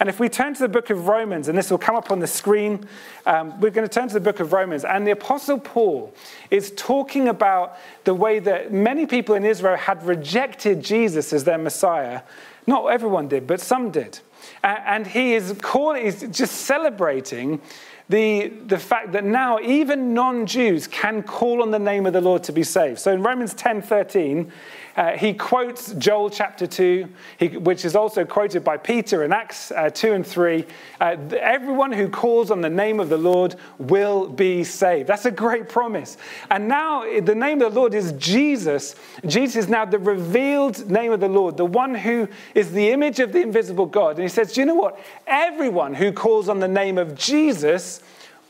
And 0.00 0.08
if 0.08 0.18
we 0.18 0.28
turn 0.28 0.54
to 0.54 0.60
the 0.60 0.68
book 0.68 0.90
of 0.90 1.06
Romans, 1.06 1.48
and 1.48 1.56
this 1.56 1.70
will 1.70 1.78
come 1.78 1.94
up 1.94 2.10
on 2.10 2.18
the 2.18 2.26
screen, 2.26 2.86
um, 3.26 3.58
we're 3.60 3.70
going 3.70 3.86
to 3.86 3.92
turn 3.92 4.08
to 4.08 4.14
the 4.14 4.20
book 4.20 4.40
of 4.40 4.52
Romans. 4.52 4.84
And 4.84 5.06
the 5.06 5.12
Apostle 5.12 5.58
Paul 5.58 6.12
is 6.50 6.72
talking 6.76 7.28
about 7.28 7.78
the 8.02 8.12
way 8.12 8.40
that 8.40 8.72
many 8.72 9.06
people 9.06 9.34
in 9.34 9.44
Israel 9.44 9.76
had 9.76 10.04
rejected 10.04 10.82
Jesus 10.82 11.32
as 11.32 11.44
their 11.44 11.58
Messiah 11.58 12.22
not 12.66 12.86
everyone 12.86 13.28
did, 13.28 13.46
but 13.46 13.60
some 13.60 13.90
did. 13.90 14.18
And 14.62 15.06
he 15.06 15.34
is, 15.34 15.54
call, 15.60 15.94
he's 15.94 16.22
just 16.28 16.62
celebrating 16.62 17.60
the, 18.08 18.48
the 18.66 18.78
fact 18.78 19.12
that 19.12 19.24
now 19.24 19.58
even 19.60 20.12
non 20.12 20.46
Jews 20.46 20.86
can 20.86 21.22
call 21.22 21.62
on 21.62 21.70
the 21.70 21.78
name 21.78 22.06
of 22.06 22.12
the 22.12 22.20
Lord 22.20 22.44
to 22.44 22.52
be 22.52 22.62
saved. 22.62 22.98
So 22.98 23.12
in 23.12 23.22
Romans 23.22 23.54
10 23.54 23.82
13, 23.82 24.52
uh, 24.96 25.16
he 25.16 25.34
quotes 25.34 25.92
Joel 25.94 26.30
chapter 26.30 26.66
2, 26.66 27.08
he, 27.38 27.48
which 27.48 27.84
is 27.84 27.96
also 27.96 28.24
quoted 28.24 28.62
by 28.62 28.76
Peter 28.76 29.24
in 29.24 29.32
Acts 29.32 29.72
uh, 29.72 29.90
2 29.90 30.12
and 30.12 30.26
3. 30.26 30.64
Uh, 31.00 31.16
everyone 31.40 31.90
who 31.90 32.08
calls 32.08 32.50
on 32.50 32.60
the 32.60 32.70
name 32.70 33.00
of 33.00 33.08
the 33.08 33.18
Lord 33.18 33.56
will 33.78 34.28
be 34.28 34.62
saved. 34.62 35.08
That's 35.08 35.24
a 35.24 35.30
great 35.30 35.68
promise. 35.68 36.16
And 36.50 36.68
now 36.68 37.02
the 37.20 37.34
name 37.34 37.60
of 37.62 37.74
the 37.74 37.80
Lord 37.80 37.94
is 37.94 38.12
Jesus. 38.12 38.94
Jesus 39.26 39.64
is 39.64 39.68
now 39.68 39.84
the 39.84 39.98
revealed 39.98 40.88
name 40.88 41.10
of 41.10 41.20
the 41.20 41.28
Lord, 41.28 41.56
the 41.56 41.66
one 41.66 41.94
who 41.94 42.28
is 42.54 42.70
the 42.70 42.90
image 42.90 43.18
of 43.18 43.32
the 43.32 43.42
invisible 43.42 43.86
God. 43.86 44.16
And 44.16 44.22
he 44.22 44.28
says, 44.28 44.52
Do 44.52 44.60
you 44.60 44.66
know 44.66 44.74
what? 44.74 44.98
Everyone 45.26 45.94
who 45.94 46.12
calls 46.12 46.48
on 46.48 46.60
the 46.60 46.68
name 46.68 46.98
of 46.98 47.16
Jesus 47.16 48.00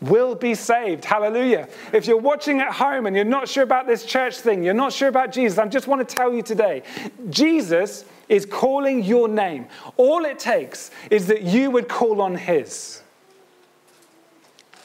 will 0.08 0.34
be 0.34 0.54
saved. 0.54 1.04
Hallelujah. 1.04 1.68
If 1.92 2.06
you're 2.06 2.16
watching 2.16 2.61
at 2.61 2.73
home 2.73 3.06
and 3.06 3.14
you're 3.14 3.25
not 3.25 3.49
sure 3.49 3.62
about 3.62 3.87
this 3.87 4.04
church 4.04 4.38
thing, 4.38 4.62
you're 4.62 4.75
not 4.75 4.92
sure 4.92 5.08
about 5.08 5.32
Jesus, 5.32 5.58
I 5.58 5.66
just 5.66 5.87
want 5.87 6.06
to 6.06 6.14
tell 6.14 6.32
you 6.32 6.42
today 6.42 6.82
Jesus 7.30 8.04
is 8.28 8.46
calling 8.46 9.02
your 9.02 9.28
name. 9.28 9.66
All 9.96 10.25
it 10.25 10.38
takes 10.38 10.90
is 11.11 11.26
that 11.28 11.42
you 11.42 11.70
would 11.70 11.88
call 11.88 12.23
on 12.23 12.34
his. 12.34 13.02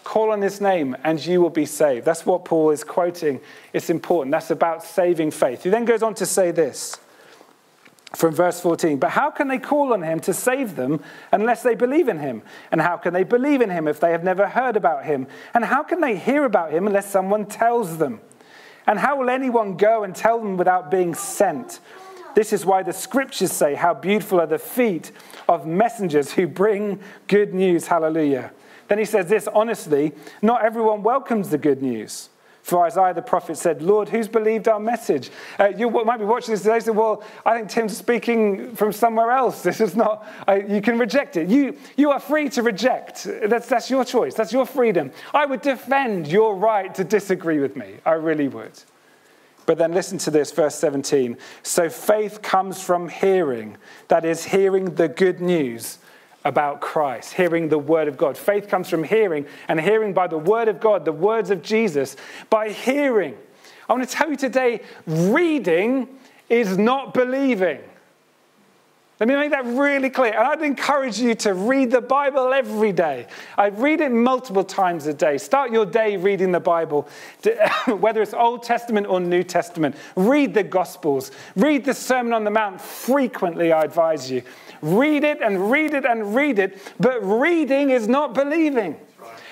Call 0.03 0.31
on 0.31 0.41
his 0.41 0.59
name 0.59 0.95
and 1.03 1.23
you 1.23 1.41
will 1.41 1.49
be 1.49 1.65
saved. 1.65 2.05
That's 2.05 2.25
what 2.25 2.43
Paul 2.45 2.71
is 2.71 2.83
quoting. 2.83 3.39
It's 3.73 3.89
important. 3.89 4.31
That's 4.31 4.51
about 4.51 4.83
saving 4.83 5.31
faith. 5.31 5.63
He 5.63 5.69
then 5.69 5.85
goes 5.85 6.01
on 6.01 6.15
to 6.15 6.25
say 6.25 6.51
this 6.51 6.97
from 8.15 8.33
verse 8.33 8.59
14. 8.59 8.97
But 8.97 9.11
how 9.11 9.29
can 9.29 9.47
they 9.47 9.59
call 9.59 9.93
on 9.93 10.01
him 10.01 10.19
to 10.21 10.33
save 10.33 10.75
them 10.75 11.01
unless 11.31 11.63
they 11.63 11.75
believe 11.75 12.07
in 12.07 12.19
him? 12.19 12.41
And 12.71 12.81
how 12.81 12.97
can 12.97 13.13
they 13.13 13.23
believe 13.23 13.61
in 13.61 13.69
him 13.69 13.87
if 13.87 13.99
they 13.99 14.11
have 14.11 14.23
never 14.23 14.47
heard 14.47 14.75
about 14.75 15.05
him? 15.05 15.27
And 15.53 15.65
how 15.65 15.83
can 15.83 16.01
they 16.01 16.15
hear 16.15 16.45
about 16.45 16.71
him 16.71 16.87
unless 16.87 17.09
someone 17.09 17.45
tells 17.45 17.97
them? 17.97 18.21
And 18.87 18.97
how 18.99 19.19
will 19.19 19.29
anyone 19.29 19.77
go 19.77 20.03
and 20.03 20.15
tell 20.15 20.39
them 20.39 20.57
without 20.57 20.89
being 20.89 21.13
sent? 21.13 21.79
This 22.35 22.53
is 22.53 22.65
why 22.65 22.83
the 22.83 22.93
scriptures 22.93 23.51
say, 23.51 23.75
How 23.75 23.93
beautiful 23.93 24.39
are 24.39 24.47
the 24.47 24.59
feet 24.59 25.11
of 25.49 25.65
messengers 25.65 26.31
who 26.31 26.47
bring 26.47 26.99
good 27.27 27.53
news. 27.53 27.87
Hallelujah. 27.87 28.51
Then 28.87 28.99
he 28.99 29.05
says 29.05 29.27
this 29.27 29.47
honestly, 29.47 30.13
not 30.41 30.63
everyone 30.63 31.03
welcomes 31.03 31.49
the 31.49 31.57
good 31.57 31.81
news. 31.81 32.29
For 32.69 32.85
Isaiah 32.85 33.15
the 33.15 33.23
prophet 33.23 33.57
said, 33.57 33.81
Lord, 33.81 34.09
who's 34.09 34.27
believed 34.27 34.67
our 34.67 34.79
message? 34.79 35.31
Uh, 35.59 35.69
you 35.75 35.89
might 35.89 36.17
be 36.17 36.25
watching 36.25 36.53
this 36.53 36.61
today 36.61 36.75
and 36.75 36.83
say, 36.83 36.91
Well, 36.91 37.23
I 37.43 37.57
think 37.57 37.69
Tim's 37.69 37.97
speaking 37.97 38.75
from 38.75 38.91
somewhere 38.93 39.31
else. 39.31 39.63
This 39.69 39.81
is 39.81 39.95
not, 39.95 40.27
you 40.67 40.81
can 40.81 40.97
reject 40.97 41.37
it. 41.37 41.47
You, 41.47 41.77
you 41.95 42.09
are 42.09 42.19
free 42.19 42.49
to 42.49 42.63
reject. 42.63 43.27
That's, 43.43 43.67
that's 43.67 43.89
your 43.89 44.03
choice, 44.03 44.33
that's 44.33 44.51
your 44.51 44.65
freedom. 44.65 45.11
I 45.33 45.45
would 45.45 45.61
defend 45.61 46.27
your 46.27 46.55
right 46.55 46.93
to 46.95 47.03
disagree 47.03 47.59
with 47.59 47.75
me. 47.75 47.97
I 48.05 48.13
really 48.13 48.47
would. 48.47 48.71
But 49.65 49.77
then 49.77 49.93
listen 49.93 50.17
to 50.19 50.31
this, 50.31 50.51
verse 50.51 50.73
17. 50.75 51.37
So 51.61 51.89
faith 51.89 52.41
comes 52.41 52.81
from 52.81 53.07
hearing, 53.07 53.77
that 54.07 54.25
is, 54.25 54.43
hearing 54.45 54.95
the 54.95 55.07
good 55.07 55.39
news 55.39 55.98
about 56.45 56.81
Christ, 56.81 57.33
hearing 57.33 57.69
the 57.69 57.77
word 57.77 58.07
of 58.07 58.17
God. 58.17 58.37
Faith 58.37 58.67
comes 58.67 58.89
from 58.89 59.03
hearing, 59.03 59.45
and 59.67 59.79
hearing 59.79 60.13
by 60.13 60.27
the 60.27 60.37
word 60.37 60.67
of 60.67 60.79
God, 60.79 61.05
the 61.05 61.11
words 61.11 61.49
of 61.49 61.61
Jesus, 61.61 62.15
by 62.49 62.69
hearing. 62.69 63.35
I 63.89 63.93
want 63.93 64.07
to 64.07 64.15
tell 64.15 64.29
you 64.29 64.35
today 64.35 64.81
reading 65.05 66.07
is 66.49 66.77
not 66.77 67.13
believing. 67.13 67.79
Let 69.19 69.27
me 69.27 69.35
make 69.35 69.51
that 69.51 69.65
really 69.65 70.09
clear. 70.09 70.31
And 70.31 70.47
I'd 70.47 70.61
encourage 70.61 71.19
you 71.19 71.35
to 71.35 71.53
read 71.53 71.91
the 71.91 71.99
Bible 71.99 72.53
every 72.53 72.93
day. 72.93 73.27
I 73.57 73.67
read 73.67 73.99
it 73.99 74.13
multiple 74.13 74.63
times 74.63 75.07
a 75.07 75.13
day. 75.13 75.37
Start 75.37 75.73
your 75.73 75.85
day 75.85 76.15
reading 76.15 76.53
the 76.53 76.61
Bible, 76.61 77.05
whether 77.87 78.21
it's 78.21 78.33
Old 78.33 78.63
Testament 78.63 79.07
or 79.07 79.19
New 79.19 79.43
Testament. 79.43 79.97
Read 80.15 80.53
the 80.53 80.63
Gospels. 80.63 81.31
Read 81.57 81.83
the 81.83 81.93
Sermon 81.93 82.31
on 82.31 82.45
the 82.45 82.49
Mount 82.49 82.79
frequently, 82.79 83.73
I 83.73 83.83
advise 83.83 84.31
you. 84.31 84.41
Read 84.81 85.25
it 85.25 85.41
and 85.41 85.69
read 85.69 85.93
it 85.93 86.05
and 86.05 86.33
read 86.33 86.57
it. 86.57 86.79
But 86.97 87.19
reading 87.21 87.89
is 87.89 88.07
not 88.07 88.33
believing. 88.33 88.95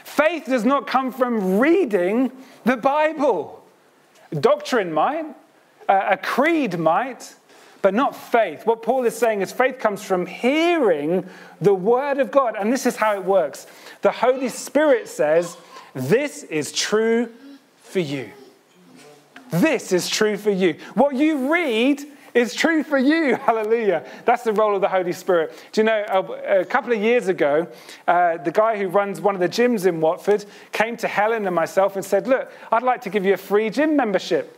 Faith 0.05 0.45
does 0.45 0.63
not 0.63 0.87
come 0.87 1.11
from 1.11 1.59
reading 1.59 2.31
the 2.63 2.77
Bible. 2.77 3.65
Doctrine 4.31 4.93
might, 4.93 5.25
uh, 5.89 6.07
a 6.11 6.17
creed 6.17 6.79
might 6.79 7.35
but 7.87 7.93
not 7.93 8.13
faith. 8.13 8.65
What 8.65 8.81
Paul 8.81 9.05
is 9.05 9.17
saying 9.17 9.41
is 9.41 9.53
faith 9.53 9.79
comes 9.79 10.03
from 10.03 10.25
hearing 10.25 11.25
the 11.61 11.73
word 11.73 12.19
of 12.19 12.31
God. 12.31 12.57
And 12.59 12.73
this 12.73 12.85
is 12.85 12.97
how 12.97 13.13
it 13.13 13.23
works 13.23 13.65
the 14.01 14.11
Holy 14.11 14.49
Spirit 14.49 15.07
says, 15.07 15.55
This 15.93 16.43
is 16.43 16.73
true 16.73 17.31
for 17.83 18.01
you. 18.01 18.29
This 19.51 19.93
is 19.93 20.09
true 20.09 20.35
for 20.35 20.51
you. 20.51 20.75
What 20.95 21.15
you 21.15 21.49
read 21.49 22.03
is 22.33 22.53
true 22.53 22.83
for 22.83 22.97
you. 22.97 23.35
Hallelujah. 23.45 24.05
That's 24.25 24.43
the 24.43 24.51
role 24.51 24.75
of 24.75 24.81
the 24.81 24.89
Holy 24.89 25.13
Spirit. 25.13 25.57
Do 25.71 25.79
you 25.79 25.85
know, 25.85 26.03
a, 26.09 26.59
a 26.59 26.65
couple 26.65 26.91
of 26.91 27.01
years 27.01 27.29
ago, 27.29 27.69
uh, 28.05 28.35
the 28.35 28.51
guy 28.51 28.77
who 28.77 28.89
runs 28.89 29.21
one 29.21 29.33
of 29.33 29.39
the 29.39 29.47
gyms 29.47 29.85
in 29.85 30.01
Watford 30.01 30.43
came 30.73 30.97
to 30.97 31.07
Helen 31.07 31.45
and 31.45 31.55
myself 31.55 31.95
and 31.95 32.03
said, 32.03 32.27
Look, 32.27 32.51
I'd 32.69 32.83
like 32.83 32.99
to 33.03 33.09
give 33.09 33.23
you 33.23 33.33
a 33.33 33.37
free 33.37 33.69
gym 33.69 33.95
membership. 33.95 34.55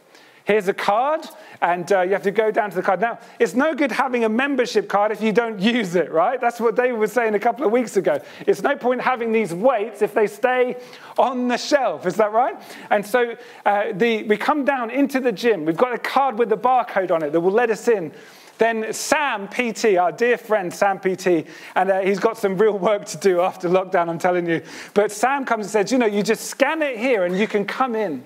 Here's 0.50 0.68
a 0.68 0.74
card, 0.74 1.28
and 1.62 1.92
uh, 1.92 2.02
you 2.02 2.12
have 2.12 2.24
to 2.24 2.32
go 2.32 2.52
down 2.52 2.70
to 2.70 2.76
the 2.76 2.82
card. 2.82 3.02
Now, 3.02 3.20
it's 3.38 3.54
no 3.54 3.74
good 3.74 3.92
having 3.92 4.24
a 4.24 4.30
membership 4.30 4.88
card 4.88 5.12
if 5.12 5.22
you 5.22 5.34
don't 5.34 5.60
use 5.60 5.96
it, 5.96 6.12
right? 6.12 6.40
That's 6.40 6.60
what 6.60 6.76
David 6.76 6.98
was 6.98 7.12
saying 7.12 7.36
a 7.36 7.40
couple 7.40 7.66
of 7.66 7.72
weeks 7.72 7.98
ago. 7.98 8.22
It's 8.48 8.62
no 8.62 8.76
point 8.76 9.02
having 9.02 9.32
these 9.32 9.54
weights 9.54 10.02
if 10.02 10.14
they 10.14 10.28
stay 10.28 10.78
on 11.18 11.48
the 11.48 11.58
shelf. 11.58 12.06
Is 12.06 12.16
that 12.16 12.32
right? 12.32 12.56
And 12.90 13.06
so 13.06 13.36
uh, 13.66 13.92
the, 13.94 14.24
we 14.24 14.38
come 14.38 14.64
down 14.64 14.90
into 14.90 15.20
the 15.20 15.32
gym. 15.32 15.66
We've 15.66 15.78
got 15.78 15.94
a 15.94 15.98
card 15.98 16.40
with 16.40 16.52
a 16.54 16.58
barcode 16.58 17.12
on 17.12 17.24
it 17.24 17.32
that 17.32 17.42
will 17.42 17.52
let 17.52 17.70
us 17.70 17.88
in. 17.88 18.14
Then 18.58 18.92
Sam 18.92 19.48
PT, 19.48 19.98
our 19.98 20.12
dear 20.12 20.38
friend 20.38 20.74
Sam 20.74 21.00
PT, 21.00 21.48
and 21.76 21.90
uh, 21.90 22.02
he's 22.02 22.20
got 22.20 22.38
some 22.38 22.58
real 22.58 22.78
work 22.78 23.06
to 23.06 23.18
do 23.18 23.40
after 23.40 23.70
lockdown, 23.70 24.10
I'm 24.10 24.20
telling 24.20 24.48
you. 24.48 24.62
But 24.94 25.14
Sam 25.14 25.46
comes 25.46 25.66
and 25.66 25.72
says, 25.72 25.92
you 25.94 25.98
know, 25.98 26.06
you 26.06 26.24
just 26.24 26.46
scan 26.46 26.82
it 26.82 26.98
here 26.98 27.24
and 27.24 27.38
you 27.38 27.48
can 27.48 27.66
come 27.66 27.96
in. 27.96 28.24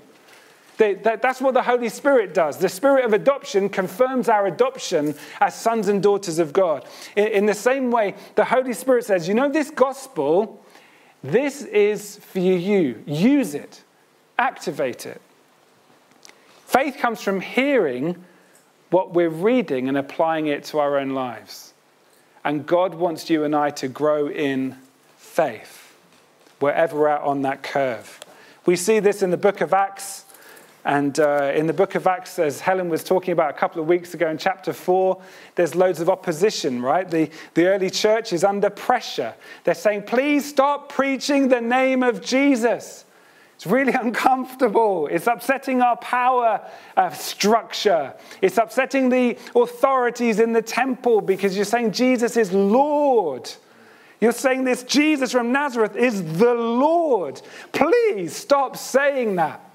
They, 0.78 0.96
that, 0.96 1.22
that's 1.22 1.40
what 1.40 1.54
the 1.54 1.62
Holy 1.62 1.90
Spirit 1.90 2.34
does. 2.34 2.58
The 2.58 2.70
Spirit 2.70 3.06
of 3.06 3.14
adoption 3.14 3.70
confirms 3.70 4.28
our 4.28 4.48
adoption 4.48 5.16
as 5.40 5.56
sons 5.56 5.88
and 5.88 6.02
daughters 6.02 6.40
of 6.40 6.52
God. 6.52 6.86
In, 7.16 7.28
in 7.28 7.46
the 7.46 7.54
same 7.54 7.92
way, 7.92 8.16
the 8.36 8.46
Holy 8.46 8.74
Spirit 8.74 9.06
says, 9.06 9.28
You 9.28 9.34
know, 9.36 9.50
this 9.50 9.70
gospel, 9.70 10.64
this 11.24 11.62
is 11.64 12.18
for 12.18 12.40
you. 12.40 13.04
Use 13.06 13.54
it, 13.54 13.84
activate 14.38 15.06
it. 15.06 15.22
Faith 16.66 16.98
comes 16.98 17.22
from 17.22 17.40
hearing 17.40 18.24
what 18.90 19.14
we're 19.14 19.30
reading 19.30 19.88
and 19.88 19.98
applying 19.98 20.48
it 20.48 20.64
to 20.66 20.80
our 20.80 20.98
own 20.98 21.12
lives. 21.12 21.74
And 22.44 22.66
God 22.66 22.96
wants 22.96 23.30
you 23.30 23.44
and 23.44 23.56
I 23.56 23.70
to 23.72 23.88
grow 23.88 24.28
in 24.28 24.78
faith 25.18 25.96
wherever 26.60 26.98
we're 26.98 27.08
at 27.08 27.22
on 27.22 27.44
that 27.44 27.64
curve. 27.64 28.20
We 28.66 28.76
see 28.76 29.00
this 29.00 29.22
in 29.22 29.32
the 29.32 29.38
book 29.38 29.62
of 29.62 29.74
Acts. 29.74 30.23
And 30.86 31.18
uh, 31.20 31.54
in 31.56 31.68
the 31.68 31.74
book 31.74 31.96
of 31.96 32.08
Acts, 32.08 32.40
as 32.40 32.60
Helen 32.60 32.90
was 32.90 33.04
talking 33.04 33.32
about 33.32 33.52
a 33.52 33.58
couple 33.58 33.82
of 33.82 33.88
weeks 33.88 34.14
ago 34.14 34.30
in 34.30 34.38
chapter 34.38 34.74
4, 34.74 35.22
there's 35.56 35.76
loads 35.76 36.02
of 36.02 36.10
opposition, 36.10 36.82
right? 36.82 37.10
The, 37.10 37.30
the 37.54 37.68
early 37.68 37.90
church 37.90 38.34
is 38.34 38.44
under 38.44 38.70
pressure. 38.70 39.34
They're 39.64 39.76
saying, 39.76 40.04
please 40.04 40.46
stop 40.46 40.92
preaching 40.92 41.48
the 41.48 41.62
name 41.62 42.04
of 42.04 42.22
Jesus. 42.22 43.06
It's 43.56 43.66
really 43.66 43.94
uncomfortable. 44.02 45.08
It's 45.08 45.28
upsetting 45.28 45.82
our 45.82 45.96
power 45.98 46.70
uh, 46.98 47.12
structure. 47.12 48.14
It's 48.42 48.58
upsetting 48.58 49.08
the 49.08 49.38
authorities 49.56 50.42
in 50.42 50.52
the 50.52 50.62
temple 50.62 51.22
because 51.22 51.56
you're 51.56 51.64
saying 51.64 51.94
Jesus 51.94 52.36
is 52.36 52.52
Lord. 52.52 53.50
You're 54.20 54.34
saying 54.34 54.66
this 54.66 54.84
Jesus 54.84 55.32
from 55.32 55.54
Nazareth 55.54 55.96
is 55.96 56.38
the 56.38 56.54
Lord. 56.54 57.42
Please 57.72 58.36
stop 58.36 58.76
saying 58.76 59.36
that. 59.36 59.73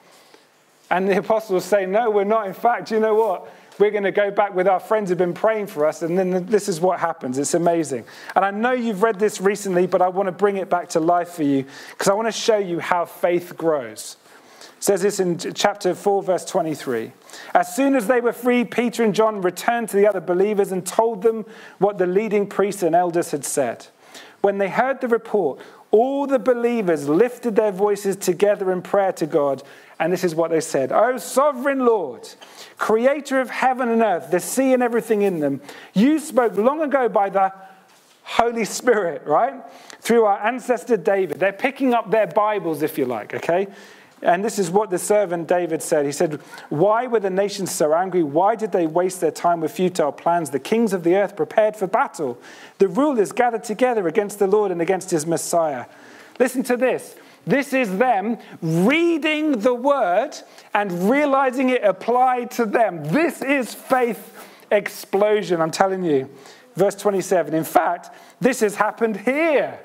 And 0.90 1.08
the 1.08 1.18
apostles 1.18 1.64
say, 1.64 1.86
No, 1.86 2.10
we're 2.10 2.24
not. 2.24 2.46
In 2.46 2.54
fact, 2.54 2.90
you 2.90 3.00
know 3.00 3.14
what? 3.14 3.52
We're 3.78 3.92
going 3.92 4.04
to 4.04 4.12
go 4.12 4.30
back 4.32 4.54
with 4.54 4.66
our 4.66 4.80
friends 4.80 5.08
who've 5.08 5.18
been 5.18 5.34
praying 5.34 5.68
for 5.68 5.86
us, 5.86 6.02
and 6.02 6.18
then 6.18 6.46
this 6.46 6.68
is 6.68 6.80
what 6.80 6.98
happens. 6.98 7.38
It's 7.38 7.54
amazing. 7.54 8.04
And 8.34 8.44
I 8.44 8.50
know 8.50 8.72
you've 8.72 9.04
read 9.04 9.20
this 9.20 9.40
recently, 9.40 9.86
but 9.86 10.02
I 10.02 10.08
want 10.08 10.26
to 10.26 10.32
bring 10.32 10.56
it 10.56 10.68
back 10.68 10.88
to 10.90 11.00
life 11.00 11.30
for 11.30 11.44
you 11.44 11.64
because 11.90 12.08
I 12.08 12.14
want 12.14 12.26
to 12.26 12.32
show 12.32 12.58
you 12.58 12.80
how 12.80 13.04
faith 13.04 13.56
grows. 13.56 14.16
It 14.60 14.84
says 14.84 15.02
this 15.02 15.20
in 15.20 15.38
chapter 15.38 15.94
4, 15.94 16.22
verse 16.24 16.44
23. 16.44 17.12
As 17.54 17.74
soon 17.74 17.94
as 17.94 18.08
they 18.08 18.20
were 18.20 18.32
free, 18.32 18.64
Peter 18.64 19.04
and 19.04 19.14
John 19.14 19.42
returned 19.42 19.90
to 19.90 19.96
the 19.96 20.08
other 20.08 20.20
believers 20.20 20.72
and 20.72 20.84
told 20.84 21.22
them 21.22 21.46
what 21.78 21.98
the 21.98 22.06
leading 22.06 22.48
priests 22.48 22.82
and 22.82 22.96
elders 22.96 23.30
had 23.30 23.44
said. 23.44 23.86
When 24.40 24.58
they 24.58 24.68
heard 24.68 25.00
the 25.00 25.08
report, 25.08 25.60
all 25.90 26.26
the 26.26 26.38
believers 26.38 27.08
lifted 27.08 27.56
their 27.56 27.72
voices 27.72 28.16
together 28.16 28.70
in 28.72 28.82
prayer 28.82 29.12
to 29.12 29.26
God, 29.26 29.62
and 29.98 30.12
this 30.12 30.24
is 30.24 30.34
what 30.34 30.50
they 30.50 30.60
said 30.60 30.92
O 30.92 31.16
sovereign 31.16 31.84
Lord, 31.84 32.28
creator 32.76 33.40
of 33.40 33.50
heaven 33.50 33.88
and 33.88 34.02
earth, 34.02 34.30
the 34.30 34.40
sea 34.40 34.72
and 34.72 34.82
everything 34.82 35.22
in 35.22 35.40
them, 35.40 35.60
you 35.94 36.18
spoke 36.18 36.56
long 36.56 36.82
ago 36.82 37.08
by 37.08 37.30
the 37.30 37.52
Holy 38.22 38.66
Spirit, 38.66 39.22
right? 39.26 39.54
Through 40.00 40.26
our 40.26 40.38
ancestor 40.46 40.98
David. 40.98 41.40
They're 41.40 41.52
picking 41.52 41.94
up 41.94 42.10
their 42.10 42.26
Bibles, 42.26 42.82
if 42.82 42.98
you 42.98 43.06
like, 43.06 43.34
okay? 43.34 43.68
And 44.20 44.44
this 44.44 44.58
is 44.58 44.70
what 44.70 44.90
the 44.90 44.98
servant 44.98 45.48
David 45.48 45.82
said. 45.82 46.04
He 46.04 46.12
said, 46.12 46.40
Why 46.68 47.06
were 47.06 47.20
the 47.20 47.30
nations 47.30 47.70
so 47.70 47.94
angry? 47.94 48.22
Why 48.22 48.54
did 48.54 48.72
they 48.72 48.86
waste 48.86 49.20
their 49.20 49.30
time 49.30 49.60
with 49.60 49.72
futile 49.72 50.12
plans? 50.12 50.50
The 50.50 50.58
kings 50.58 50.92
of 50.92 51.04
the 51.04 51.14
earth 51.14 51.36
prepared 51.36 51.76
for 51.76 51.86
battle. 51.86 52.38
The 52.78 52.88
rulers 52.88 53.32
gathered 53.32 53.64
together 53.64 54.08
against 54.08 54.38
the 54.38 54.46
Lord 54.46 54.72
and 54.72 54.82
against 54.82 55.10
his 55.10 55.24
Messiah. 55.24 55.86
Listen 56.38 56.62
to 56.64 56.76
this. 56.76 57.16
This 57.48 57.72
is 57.72 57.96
them 57.96 58.36
reading 58.60 59.60
the 59.60 59.74
word 59.74 60.36
and 60.74 61.10
realizing 61.10 61.70
it 61.70 61.82
applied 61.82 62.50
to 62.52 62.66
them. 62.66 63.02
This 63.04 63.40
is 63.40 63.74
faith 63.74 64.46
explosion, 64.70 65.62
I'm 65.62 65.70
telling 65.70 66.04
you. 66.04 66.28
Verse 66.76 66.94
27 66.94 67.54
In 67.54 67.64
fact, 67.64 68.10
this 68.38 68.60
has 68.60 68.74
happened 68.74 69.16
here 69.16 69.80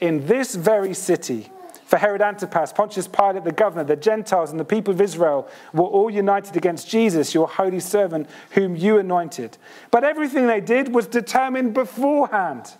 in 0.00 0.26
this 0.26 0.54
very 0.54 0.92
city. 0.92 1.50
For 1.86 1.96
Herod 1.96 2.20
Antipas, 2.20 2.74
Pontius 2.74 3.08
Pilate, 3.08 3.44
the 3.44 3.52
governor, 3.52 3.82
the 3.82 3.96
Gentiles, 3.96 4.50
and 4.50 4.60
the 4.60 4.64
people 4.64 4.92
of 4.92 5.00
Israel 5.00 5.48
were 5.72 5.86
all 5.86 6.10
united 6.10 6.54
against 6.54 6.86
Jesus, 6.86 7.32
your 7.32 7.48
holy 7.48 7.80
servant, 7.80 8.28
whom 8.50 8.76
you 8.76 8.98
anointed. 8.98 9.56
But 9.90 10.04
everything 10.04 10.46
they 10.46 10.60
did 10.60 10.94
was 10.94 11.06
determined 11.06 11.72
beforehand. 11.72 12.74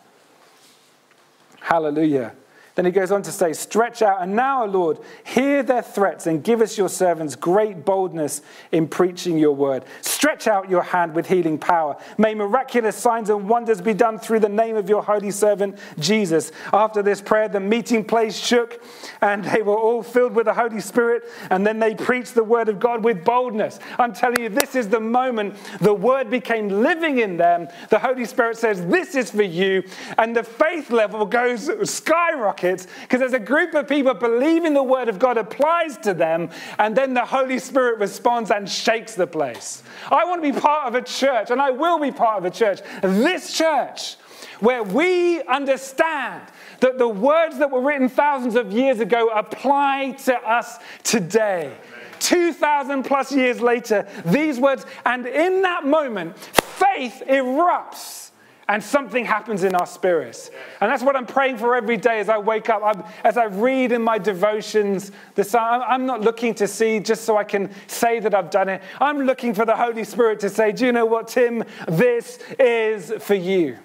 Hallelujah. 1.61 2.35
Then 2.79 2.85
he 2.85 2.93
goes 2.93 3.11
on 3.11 3.23
to 3.23 3.33
say, 3.33 3.55
Stretch 3.55 4.03
out, 4.03 4.23
and 4.23 4.37
now, 4.37 4.65
Lord, 4.65 5.01
hear 5.25 5.65
their 5.65 5.83
threats 5.83 6.29
and 6.29 6.45
give 6.45 6.61
us 6.61 6.79
your 6.79 6.89
servants 6.89 7.35
great 7.35 7.85
boldness 7.85 8.41
in 8.71 8.87
preaching 8.87 9.37
your 9.37 9.51
word. 9.51 9.85
Stretch 10.01 10.47
out 10.47 10.71
your 10.71 10.83
hand 10.83 11.13
with 11.13 11.27
healing 11.27 11.59
power. 11.59 11.97
May 12.19 12.35
miraculous 12.37 12.95
signs 12.95 13.31
and 13.31 13.49
wonders 13.49 13.81
be 13.81 13.95
done 13.95 14.17
through 14.17 14.39
the 14.39 14.49
name 14.49 14.77
of 14.77 14.89
your 14.89 15.03
holy 15.03 15.33
servant, 15.33 15.77
Jesus. 15.99 16.53
After 16.73 17.03
this 17.03 17.21
prayer, 17.21 17.49
the 17.49 17.59
meeting 17.59 18.05
place 18.05 18.39
shook, 18.39 18.81
and 19.23 19.43
they 19.43 19.63
were 19.63 19.77
all 19.77 20.05
filled 20.05 20.37
with 20.37 20.45
the 20.45 20.55
Holy 20.55 20.81
Spirit, 20.81 21.25
and 21.51 21.67
then 21.67 21.81
they 21.81 21.97
preached 21.97 22.37
the 22.37 22.45
word 22.45 22.69
of 22.69 22.79
God 22.79 23.03
with 23.03 23.25
boldness. 23.25 23.81
I'm 23.99 24.13
telling 24.13 24.41
you, 24.41 24.51
this 24.51 24.77
is 24.77 24.89
the 24.89 25.01
moment 25.01 25.57
the 25.81 25.95
word 25.95 26.31
became 26.31 26.69
living 26.69 27.19
in 27.19 27.39
them. 27.39 27.67
The 27.91 27.99
Holy 27.99 28.25
Spirit 28.25 28.57
says, 28.57 28.87
This 28.87 29.17
is 29.17 29.33
for 29.33 29.43
you, 29.43 29.83
and 30.17 30.37
the 30.37 30.45
faith 30.45 30.93
level 30.93 31.27
goes 31.27 31.69
skyrocket 31.83 32.68
because 32.77 33.21
there's 33.21 33.33
a 33.33 33.39
group 33.39 33.75
of 33.75 33.89
people 33.89 34.15
believing 34.15 34.75
the 34.75 34.83
word 34.83 35.09
of 35.09 35.19
God 35.19 35.37
applies 35.37 35.97
to 35.99 36.15
them, 36.15 36.51
and 36.79 36.97
then 36.97 37.15
the 37.15 37.25
Holy 37.25 37.59
Spirit 37.59 37.99
responds 37.99 38.51
and 38.51 38.69
shakes 38.69 39.15
the 39.15 39.27
place. 39.27 39.83
I 40.11 40.25
want 40.25 40.43
to 40.43 40.53
be 40.53 40.59
part 40.59 40.89
of 40.89 40.95
a 40.95 41.03
church, 41.03 41.51
and 41.51 41.61
I 41.61 41.71
will 41.71 41.99
be 41.99 42.11
part 42.11 42.39
of 42.39 42.45
a 42.45 42.51
church, 42.51 42.81
this 43.03 43.53
church, 43.57 44.17
where 44.61 44.83
we 44.83 45.43
understand 45.43 46.43
that 46.81 46.99
the 46.99 47.09
words 47.09 47.59
that 47.59 47.71
were 47.71 47.81
written 47.81 48.09
thousands 48.09 48.55
of 48.55 48.73
years 48.73 49.01
ago 49.01 49.29
apply 49.29 50.13
to 50.25 50.37
us 50.37 50.79
today. 51.03 51.73
2,000 52.21 53.05
plus 53.05 53.33
years 53.33 53.61
later, 53.61 54.07
these 54.25 54.59
words, 54.59 54.85
and 55.07 55.27
in 55.27 55.63
that 55.63 55.87
moment, 55.87 56.37
faith 56.39 57.23
erupts 57.29 58.28
and 58.69 58.85
something 58.85 59.25
happens 59.25 59.65
in 59.65 59.75
our 59.75 59.87
spirits. 59.87 60.51
And 60.81 60.91
that's 60.91 61.03
what 61.03 61.17
I'm 61.17 61.27
praying 61.27 61.57
for 61.57 61.75
every 61.75 61.97
day 61.97 62.21
as 62.21 62.29
I 62.29 62.37
wake 62.37 62.69
up, 62.69 62.83
I'm, 62.85 63.03
as 63.25 63.39
I 63.39 63.45
read 63.45 63.93
in 63.93 64.03
my 64.03 64.19
devotions. 64.19 65.11
This, 65.35 65.55
I'm 65.55 66.05
not 66.05 66.21
looking 66.21 66.55
to 66.57 66.69
see 66.69 67.01
just 67.01 67.25
so 67.25 67.39
I 67.39 67.45
can 67.45 67.71
say 67.87 68.21
that 68.21 68.35
I've 68.35 68.51
done 68.51 68.69
it. 68.69 68.83
I'm 69.01 69.23
looking 69.23 69.55
for 69.55 69.65
the 69.65 69.75
Holy 69.75 70.05
Spirit 70.05 70.41
to 70.41 70.51
say, 70.51 70.73
Do 70.73 70.85
you 70.85 70.93
know 70.93 71.07
what, 71.07 71.29
Tim? 71.29 71.65
This 71.89 72.39
is 72.59 73.13
for 73.21 73.35
you. 73.35 73.79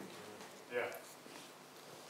Yeah. 0.73 0.81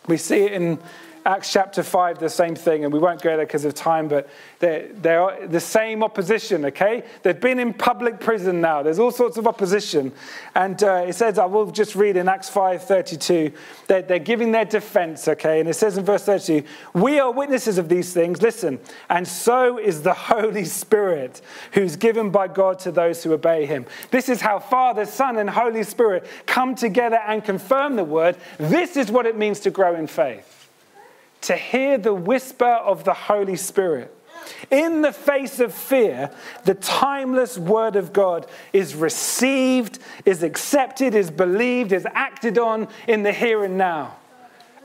We 0.07 0.17
see 0.17 0.45
it 0.45 0.53
in 0.53 0.79
Acts 1.25 1.53
chapter 1.53 1.83
5, 1.83 2.19
the 2.19 2.29
same 2.29 2.53
thing, 2.53 2.83
and 2.83 2.91
we 2.91 2.99
won't 2.99 3.21
go 3.21 3.38
there 3.38 3.45
because 3.45 3.63
of 3.63 3.73
time, 3.73 4.09
but 4.09 4.27
they're, 4.59 4.89
they're 4.91 5.47
the 5.47 5.59
same 5.59 6.03
opposition, 6.03 6.65
okay? 6.65 7.03
They've 7.21 7.39
been 7.39 7.59
in 7.59 7.73
public 7.73 8.19
prison 8.19 8.59
now. 8.59 8.83
There's 8.83 8.99
all 8.99 9.12
sorts 9.12 9.38
of 9.38 9.47
opposition. 9.47 10.12
And 10.53 10.83
uh, 10.83 11.05
it 11.07 11.13
says, 11.13 11.39
I 11.39 11.45
will 11.45 11.71
just 11.71 11.95
read 11.95 12.17
in 12.17 12.27
Acts 12.27 12.49
5 12.49 12.83
32, 12.83 13.53
they're, 13.88 14.01
they're 14.01 14.19
giving 14.19 14.51
their 14.51 14.65
defense, 14.65 15.29
okay? 15.29 15.62
And 15.62 15.69
it 15.69 15.75
says 15.75 15.97
in 15.97 16.03
verse 16.03 16.25
32, 16.25 16.63
We 16.93 17.19
are 17.19 17.31
witnesses 17.31 17.77
of 17.77 17.88
these 17.88 18.12
things, 18.12 18.41
listen, 18.41 18.79
and 19.09 19.25
so 19.25 19.77
is 19.77 20.01
the 20.01 20.13
Holy 20.33 20.65
Spirit, 20.65 21.41
who's 21.71 21.95
given 21.95 22.31
by 22.31 22.49
God 22.49 22.79
to 22.79 22.91
those 22.91 23.23
who 23.23 23.31
obey 23.31 23.65
him. 23.65 23.86
This 24.12 24.27
is 24.27 24.41
how 24.41 24.59
Father, 24.59 25.05
Son, 25.05 25.38
and 25.38 25.49
Holy 25.49 25.83
Spirit 25.83 26.25
come 26.47 26.75
together 26.75 27.19
and 27.25 27.45
confirm 27.45 27.95
the 27.95 28.03
word. 28.03 28.36
This 28.57 28.97
is 28.97 29.09
what 29.09 29.25
it 29.25 29.38
means 29.38 29.62
to 29.62 29.71
grow 29.71 29.95
in 29.95 30.07
faith 30.07 30.62
to 31.43 31.56
hear 31.56 31.97
the 31.97 32.13
whisper 32.13 32.65
of 32.65 33.03
the 33.03 33.13
Holy 33.13 33.56
Spirit. 33.56 34.15
In 34.71 35.01
the 35.01 35.13
face 35.13 35.60
of 35.60 35.73
fear, 35.73 36.29
the 36.65 36.73
timeless 36.75 37.58
word 37.58 37.95
of 37.95 38.12
God 38.12 38.47
is 38.73 38.95
received, 38.95 39.99
is 40.25 40.43
accepted, 40.43 41.15
is 41.15 41.32
believed, 41.32 41.91
is 41.91 42.08
acted 42.13 42.58
on 42.58 42.88
in 43.08 43.23
the 43.23 43.32
here 43.32 43.63
and 43.63 43.77
now. 43.77 44.17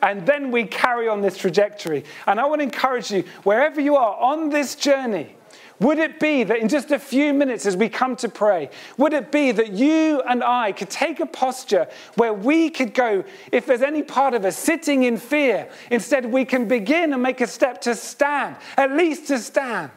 And 0.01 0.25
then 0.27 0.53
we 0.53 0.65
carry 0.65 1.09
on 1.09 1.23
this 1.23 1.37
trajectory. 1.37 2.05
And 2.27 2.39
I 2.39 2.47
want 2.47 2.61
to 2.61 2.65
encourage 2.65 3.11
you, 3.11 3.25
wherever 3.43 3.81
you 3.81 3.97
are 3.97 4.17
on 4.17 4.49
this 4.51 4.77
journey, 4.77 5.35
would 5.81 5.99
it 5.99 6.19
be 6.19 6.43
that 6.43 6.59
in 6.59 6.69
just 6.69 6.91
a 6.91 6.99
few 6.99 7.33
minutes 7.33 7.65
as 7.65 7.77
we 7.77 7.89
come 7.89 8.17
to 8.17 8.29
pray, 8.29 8.71
would 8.97 9.13
it 9.13 9.31
be 9.31 9.53
that 9.53 9.73
you 9.73 10.21
and 10.23 10.43
I 10.43 10.73
could 10.73 10.91
take 10.91 11.21
a 11.21 11.27
posture 11.27 11.87
where 12.17 12.33
we 12.33 12.69
could 12.69 12.95
go, 12.95 13.25
if 13.53 13.67
there's 13.67 13.83
any 13.83 14.03
part 14.03 14.35
of 14.35 14.45
us 14.45 14.57
sitting 14.57 15.05
in 15.05 15.17
fear, 15.17 15.69
instead 15.91 16.27
we 16.27 16.45
can 16.45 16.67
begin 16.67 17.13
and 17.13 17.23
make 17.23 17.41
a 17.41 17.47
step 17.47 17.81
to 17.83 17.95
stand, 17.95 18.57
at 18.77 18.93
least 18.93 19.29
to 19.29 19.39
stand. 19.39 19.91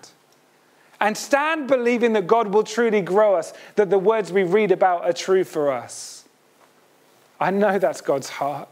And 1.00 1.18
stand 1.18 1.68
believing 1.68 2.14
that 2.14 2.28
God 2.28 2.54
will 2.54 2.64
truly 2.64 3.02
grow 3.02 3.34
us, 3.36 3.54
that 3.76 3.90
the 3.90 3.98
words 3.98 4.32
we 4.32 4.44
read 4.44 4.72
about 4.72 5.04
are 5.04 5.14
true 5.14 5.44
for 5.44 5.72
us. 5.72 6.26
I 7.40 7.50
know 7.50 7.80
that's 7.80 8.02
God's 8.02 8.30
heart. 8.30 8.70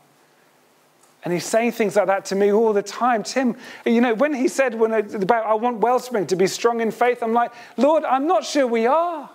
And 1.24 1.34
he's 1.34 1.46
saying 1.46 1.74
things 1.74 1.96
like 1.98 2.08
that 2.08 2.26
to 2.26 2.36
me 2.36 2.52
all 2.52 2.72
the 2.72 2.82
time. 2.82 3.24
Tim, 3.24 3.58
you 3.86 4.00
know, 4.00 4.14
when 4.14 4.34
he 4.34 4.48
said 4.48 4.74
when 4.74 4.94
I, 4.94 5.00
about 5.00 5.46
I 5.46 5.54
want 5.54 5.80
Wellspring 5.80 6.28
to 6.28 6.36
be 6.36 6.48
strong 6.48 6.80
in 6.80 6.92
faith, 6.92 7.22
I'm 7.22 7.34
like, 7.34 7.52
Lord, 7.76 8.06
I'm 8.06 8.26
not 8.26 8.46
sure 8.46 8.66
we 8.66 8.88
are. 8.88 9.30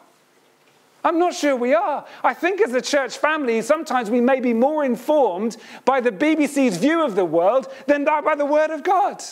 I'm 1.05 1.18
not 1.18 1.35
sure 1.35 1.55
we 1.55 1.75
are. 1.75 2.07
I 2.23 2.33
think 2.33 2.62
as 2.62 2.73
a 2.73 2.81
church 2.81 3.18
family, 3.18 3.61
sometimes 3.61 4.11
we 4.11 4.23
may 4.23 4.40
be 4.40 4.55
more 4.55 4.83
informed 4.83 5.59
by 5.85 6.01
the 6.01 6.11
BBC's 6.11 6.79
view 6.79 7.05
of 7.05 7.14
the 7.14 7.27
world 7.27 7.70
than 7.87 8.07
by 8.07 8.35
the 8.35 8.47
Word 8.47 8.70
of 8.70 8.83
God. 8.83 9.23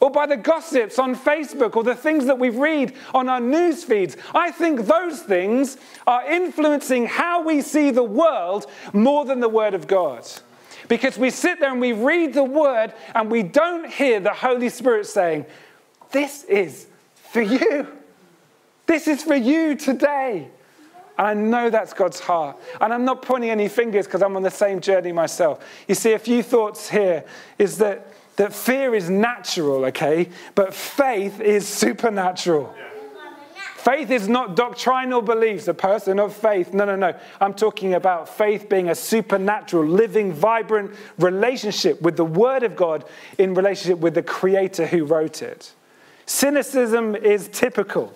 or 0.00 0.10
by 0.10 0.26
the 0.26 0.36
gossips 0.36 0.98
on 0.98 1.16
Facebook 1.16 1.74
or 1.74 1.82
the 1.82 1.94
things 1.94 2.26
that 2.26 2.38
we 2.38 2.50
read 2.50 2.92
on 3.14 3.28
our 3.28 3.40
news 3.40 3.82
feeds. 3.82 4.16
I 4.34 4.50
think 4.50 4.82
those 4.82 5.22
things 5.22 5.78
are 6.06 6.30
influencing 6.30 7.06
how 7.06 7.42
we 7.42 7.62
see 7.62 7.90
the 7.90 8.02
world 8.02 8.66
more 8.92 9.24
than 9.24 9.40
the 9.40 9.48
Word 9.48 9.72
of 9.72 9.86
God. 9.86 10.28
Because 10.88 11.18
we 11.18 11.30
sit 11.30 11.60
there 11.60 11.70
and 11.70 11.80
we 11.80 11.92
read 11.92 12.34
the 12.34 12.44
Word 12.44 12.92
and 13.14 13.30
we 13.30 13.42
don't 13.42 13.90
hear 13.90 14.20
the 14.20 14.32
Holy 14.32 14.68
Spirit 14.68 15.06
saying, 15.06 15.46
This 16.10 16.44
is 16.44 16.86
for 17.30 17.42
you. 17.42 17.86
This 18.86 19.08
is 19.08 19.22
for 19.22 19.34
you 19.34 19.74
today. 19.74 20.48
And 21.18 21.26
I 21.26 21.34
know 21.34 21.70
that's 21.70 21.92
God's 21.92 22.20
heart. 22.20 22.56
And 22.80 22.92
I'm 22.92 23.04
not 23.04 23.22
pointing 23.22 23.50
any 23.50 23.68
fingers 23.68 24.06
because 24.06 24.22
I'm 24.22 24.36
on 24.36 24.42
the 24.42 24.50
same 24.50 24.80
journey 24.80 25.12
myself. 25.12 25.64
You 25.88 25.94
see, 25.94 26.12
a 26.12 26.18
few 26.18 26.42
thoughts 26.42 26.88
here 26.88 27.24
is 27.58 27.78
that, 27.78 28.12
that 28.36 28.52
fear 28.52 28.94
is 28.94 29.08
natural, 29.08 29.86
okay? 29.86 30.28
But 30.54 30.74
faith 30.74 31.40
is 31.40 31.66
supernatural. 31.66 32.74
Faith 33.86 34.10
is 34.10 34.28
not 34.28 34.56
doctrinal 34.56 35.22
beliefs, 35.22 35.68
a 35.68 35.72
person 35.72 36.18
of 36.18 36.34
faith. 36.34 36.74
No, 36.74 36.84
no, 36.84 36.96
no. 36.96 37.14
I'm 37.40 37.54
talking 37.54 37.94
about 37.94 38.28
faith 38.28 38.68
being 38.68 38.88
a 38.88 38.96
supernatural, 38.96 39.86
living, 39.86 40.32
vibrant 40.32 40.90
relationship 41.18 42.02
with 42.02 42.16
the 42.16 42.24
Word 42.24 42.64
of 42.64 42.74
God 42.74 43.04
in 43.38 43.54
relationship 43.54 44.00
with 44.00 44.14
the 44.14 44.24
Creator 44.24 44.88
who 44.88 45.04
wrote 45.04 45.40
it. 45.40 45.72
Cynicism 46.26 47.14
is 47.14 47.46
typical. 47.52 48.12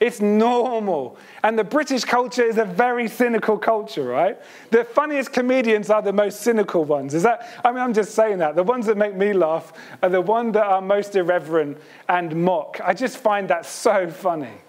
It's 0.00 0.20
normal. 0.20 1.18
And 1.44 1.56
the 1.56 1.62
British 1.62 2.02
culture 2.02 2.42
is 2.42 2.58
a 2.58 2.64
very 2.64 3.06
cynical 3.06 3.56
culture, 3.56 4.02
right? 4.02 4.36
The 4.72 4.84
funniest 4.84 5.32
comedians 5.32 5.88
are 5.88 6.02
the 6.02 6.12
most 6.12 6.40
cynical 6.40 6.84
ones. 6.84 7.14
Is 7.14 7.22
that, 7.22 7.48
I 7.64 7.70
mean, 7.70 7.80
I'm 7.80 7.94
just 7.94 8.16
saying 8.16 8.38
that. 8.38 8.56
The 8.56 8.64
ones 8.64 8.86
that 8.86 8.96
make 8.96 9.14
me 9.14 9.34
laugh 9.34 9.72
are 10.02 10.08
the 10.08 10.20
ones 10.20 10.54
that 10.54 10.66
are 10.66 10.82
most 10.82 11.14
irreverent 11.14 11.78
and 12.08 12.34
mock. 12.44 12.80
I 12.82 12.92
just 12.92 13.18
find 13.18 13.46
that 13.50 13.66
so 13.66 14.10
funny. 14.10 14.63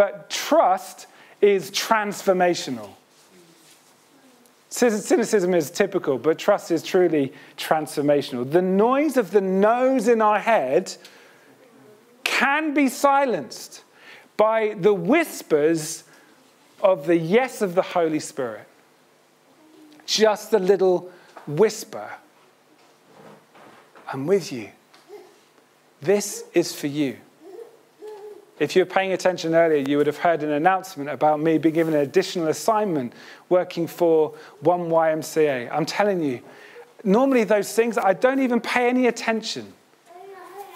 But 0.00 0.30
trust 0.30 1.08
is 1.42 1.70
transformational. 1.70 2.88
Cynicism 4.70 5.52
is 5.52 5.70
typical, 5.70 6.16
but 6.16 6.38
trust 6.38 6.70
is 6.70 6.82
truly 6.82 7.34
transformational. 7.58 8.50
The 8.50 8.62
noise 8.62 9.18
of 9.18 9.30
the 9.30 9.42
no's 9.42 10.08
in 10.08 10.22
our 10.22 10.38
head 10.38 10.96
can 12.24 12.72
be 12.72 12.88
silenced 12.88 13.84
by 14.38 14.74
the 14.80 14.94
whispers 14.94 16.04
of 16.82 17.06
the 17.06 17.18
yes 17.18 17.60
of 17.60 17.74
the 17.74 17.82
Holy 17.82 18.20
Spirit. 18.20 18.66
Just 20.06 20.54
a 20.54 20.58
little 20.58 21.12
whisper. 21.46 22.10
I'm 24.10 24.26
with 24.26 24.50
you. 24.50 24.70
This 26.00 26.44
is 26.54 26.74
for 26.74 26.86
you. 26.86 27.18
If 28.60 28.76
you 28.76 28.82
were 28.82 28.90
paying 28.90 29.12
attention 29.12 29.54
earlier, 29.54 29.78
you 29.78 29.96
would 29.96 30.06
have 30.06 30.18
heard 30.18 30.42
an 30.42 30.50
announcement 30.50 31.08
about 31.08 31.40
me 31.40 31.56
being 31.56 31.74
given 31.74 31.94
an 31.94 32.00
additional 32.00 32.48
assignment 32.48 33.14
working 33.48 33.86
for 33.86 34.34
One 34.60 34.90
YMCA. 34.90 35.70
I'm 35.72 35.86
telling 35.86 36.22
you, 36.22 36.42
normally 37.02 37.44
those 37.44 37.72
things, 37.72 37.96
I 37.96 38.12
don't 38.12 38.38
even 38.40 38.60
pay 38.60 38.90
any 38.90 39.06
attention. 39.06 39.72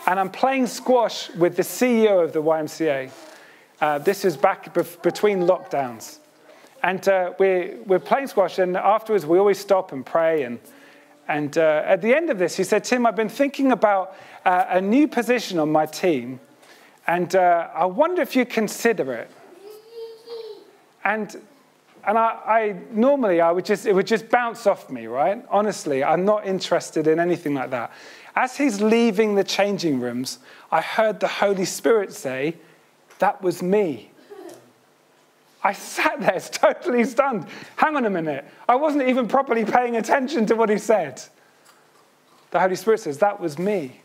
And 0.07 0.19
I'm 0.19 0.31
playing 0.31 0.67
squash 0.67 1.29
with 1.35 1.57
the 1.57 1.63
CEO 1.63 2.25
of 2.25 2.33
the 2.33 2.43
YMCA. 2.43 3.11
Uh, 3.83 3.99
this 3.99 4.25
is 4.25 4.35
back 4.35 4.73
bef- 4.73 5.03
between 5.03 5.41
lockdowns. 5.41 6.21
And 6.83 7.07
uh, 7.07 7.35
we're, 7.39 7.77
we're 7.85 7.99
playing 7.99 8.29
squash, 8.29 8.59
and 8.59 8.79
afterwards 8.79 9.27
we 9.27 9.39
always 9.39 9.59
stop 9.59 9.93
and 9.93 10.07
pray. 10.07 10.45
And, 10.45 10.59
and 11.29 11.59
uh, 11.59 11.83
at 11.85 12.01
the 12.01 12.15
end 12.15 12.31
of 12.31 12.39
this, 12.39 12.57
he 12.57 12.65
said, 12.65 12.85
Tim, 12.85 13.05
I've 13.05 13.17
been 13.17 13.29
thinking 13.29 13.73
about 13.73 14.17
uh, 14.47 14.65
a 14.71 14.81
new 14.81 15.07
position 15.07 15.59
on 15.59 15.71
my 15.71 15.85
team, 15.85 16.41
and 17.07 17.35
uh, 17.35 17.69
I 17.75 17.85
wonder 17.85 18.23
if 18.23 18.35
you 18.35 18.47
consider 18.47 19.13
it. 19.13 19.31
And, 21.05 21.37
and 22.07 22.19
I, 22.19 22.23
I, 22.47 22.77
normally 22.91 23.41
I 23.41 23.51
would 23.51 23.67
just, 23.67 23.85
it 23.85 23.95
would 23.95 24.07
just 24.07 24.31
bounce 24.31 24.67
off 24.67 24.89
me, 24.89 25.07
right? 25.07 25.45
Honestly, 25.51 26.03
I'm 26.03 26.25
not 26.25 26.47
interested 26.47 27.07
in 27.07 27.21
anything 27.21 27.55
like 27.55 27.71
that. 27.71 27.93
As 28.35 28.57
he's 28.57 28.81
leaving 28.81 29.35
the 29.35 29.45
changing 29.45 30.01
rooms, 30.01 30.39
I 30.73 30.81
heard 30.81 31.21
the 31.21 31.29
Holy 31.29 31.67
Spirit 31.67 32.13
say, 32.13 32.57
that 33.19 33.43
was 33.43 33.63
me. 33.63 34.11
I 35.63 35.73
sat 35.73 36.21
there 36.21 36.41
totally 36.53 37.05
stunned. 37.05 37.47
Hang 37.77 37.97
on 37.97 38.05
a 38.05 38.11
minute. 38.11 38.45
I 38.69 38.77
wasn't 38.77 39.09
even 39.09 39.29
properly 39.29 39.65
paying 39.65 39.97
attention 39.97 40.47
to 40.47 40.55
what 40.55 40.69
he 40.69 40.79
said. 40.79 41.23
The 42.51 42.61
Holy 42.61 42.77
Spirit 42.77 43.01
says, 43.01 43.19
That 43.19 43.41
was 43.41 43.59
me. 43.59 44.01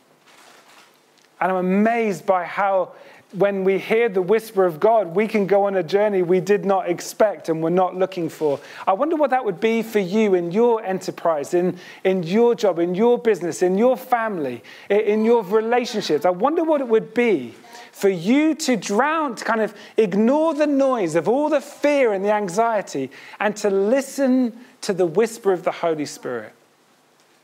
And 1.41 1.51
I'm 1.51 1.57
amazed 1.57 2.25
by 2.25 2.45
how, 2.45 2.93
when 3.31 3.63
we 3.63 3.77
hear 3.77 4.09
the 4.09 4.21
whisper 4.21 4.65
of 4.65 4.79
God, 4.79 5.15
we 5.15 5.27
can 5.27 5.47
go 5.47 5.65
on 5.65 5.75
a 5.75 5.83
journey 5.83 6.21
we 6.21 6.39
did 6.39 6.65
not 6.65 6.89
expect 6.89 7.47
and 7.47 7.61
were 7.61 7.69
not 7.69 7.95
looking 7.95 8.27
for. 8.27 8.59
I 8.87 8.93
wonder 8.93 9.15
what 9.15 9.29
that 9.29 9.45
would 9.45 9.59
be 9.59 9.83
for 9.83 9.99
you 9.99 10.33
in 10.33 10.51
your 10.51 10.83
enterprise, 10.83 11.53
in, 11.53 11.77
in 12.03 12.23
your 12.23 12.55
job, 12.55 12.79
in 12.79 12.95
your 12.95 13.17
business, 13.17 13.61
in 13.61 13.77
your 13.77 13.95
family, 13.95 14.63
in 14.89 15.23
your 15.23 15.43
relationships. 15.43 16.25
I 16.25 16.31
wonder 16.31 16.63
what 16.63 16.81
it 16.81 16.87
would 16.87 17.13
be 17.13 17.53
for 17.91 18.09
you 18.09 18.55
to 18.55 18.75
drown, 18.75 19.35
to 19.35 19.45
kind 19.45 19.61
of 19.61 19.73
ignore 19.97 20.53
the 20.53 20.67
noise 20.67 21.15
of 21.15 21.27
all 21.27 21.49
the 21.49 21.61
fear 21.61 22.13
and 22.13 22.23
the 22.23 22.31
anxiety, 22.31 23.11
and 23.39 23.55
to 23.57 23.69
listen 23.69 24.57
to 24.81 24.93
the 24.93 25.05
whisper 25.05 25.51
of 25.51 25.63
the 25.63 25.71
Holy 25.71 26.05
Spirit. 26.05 26.53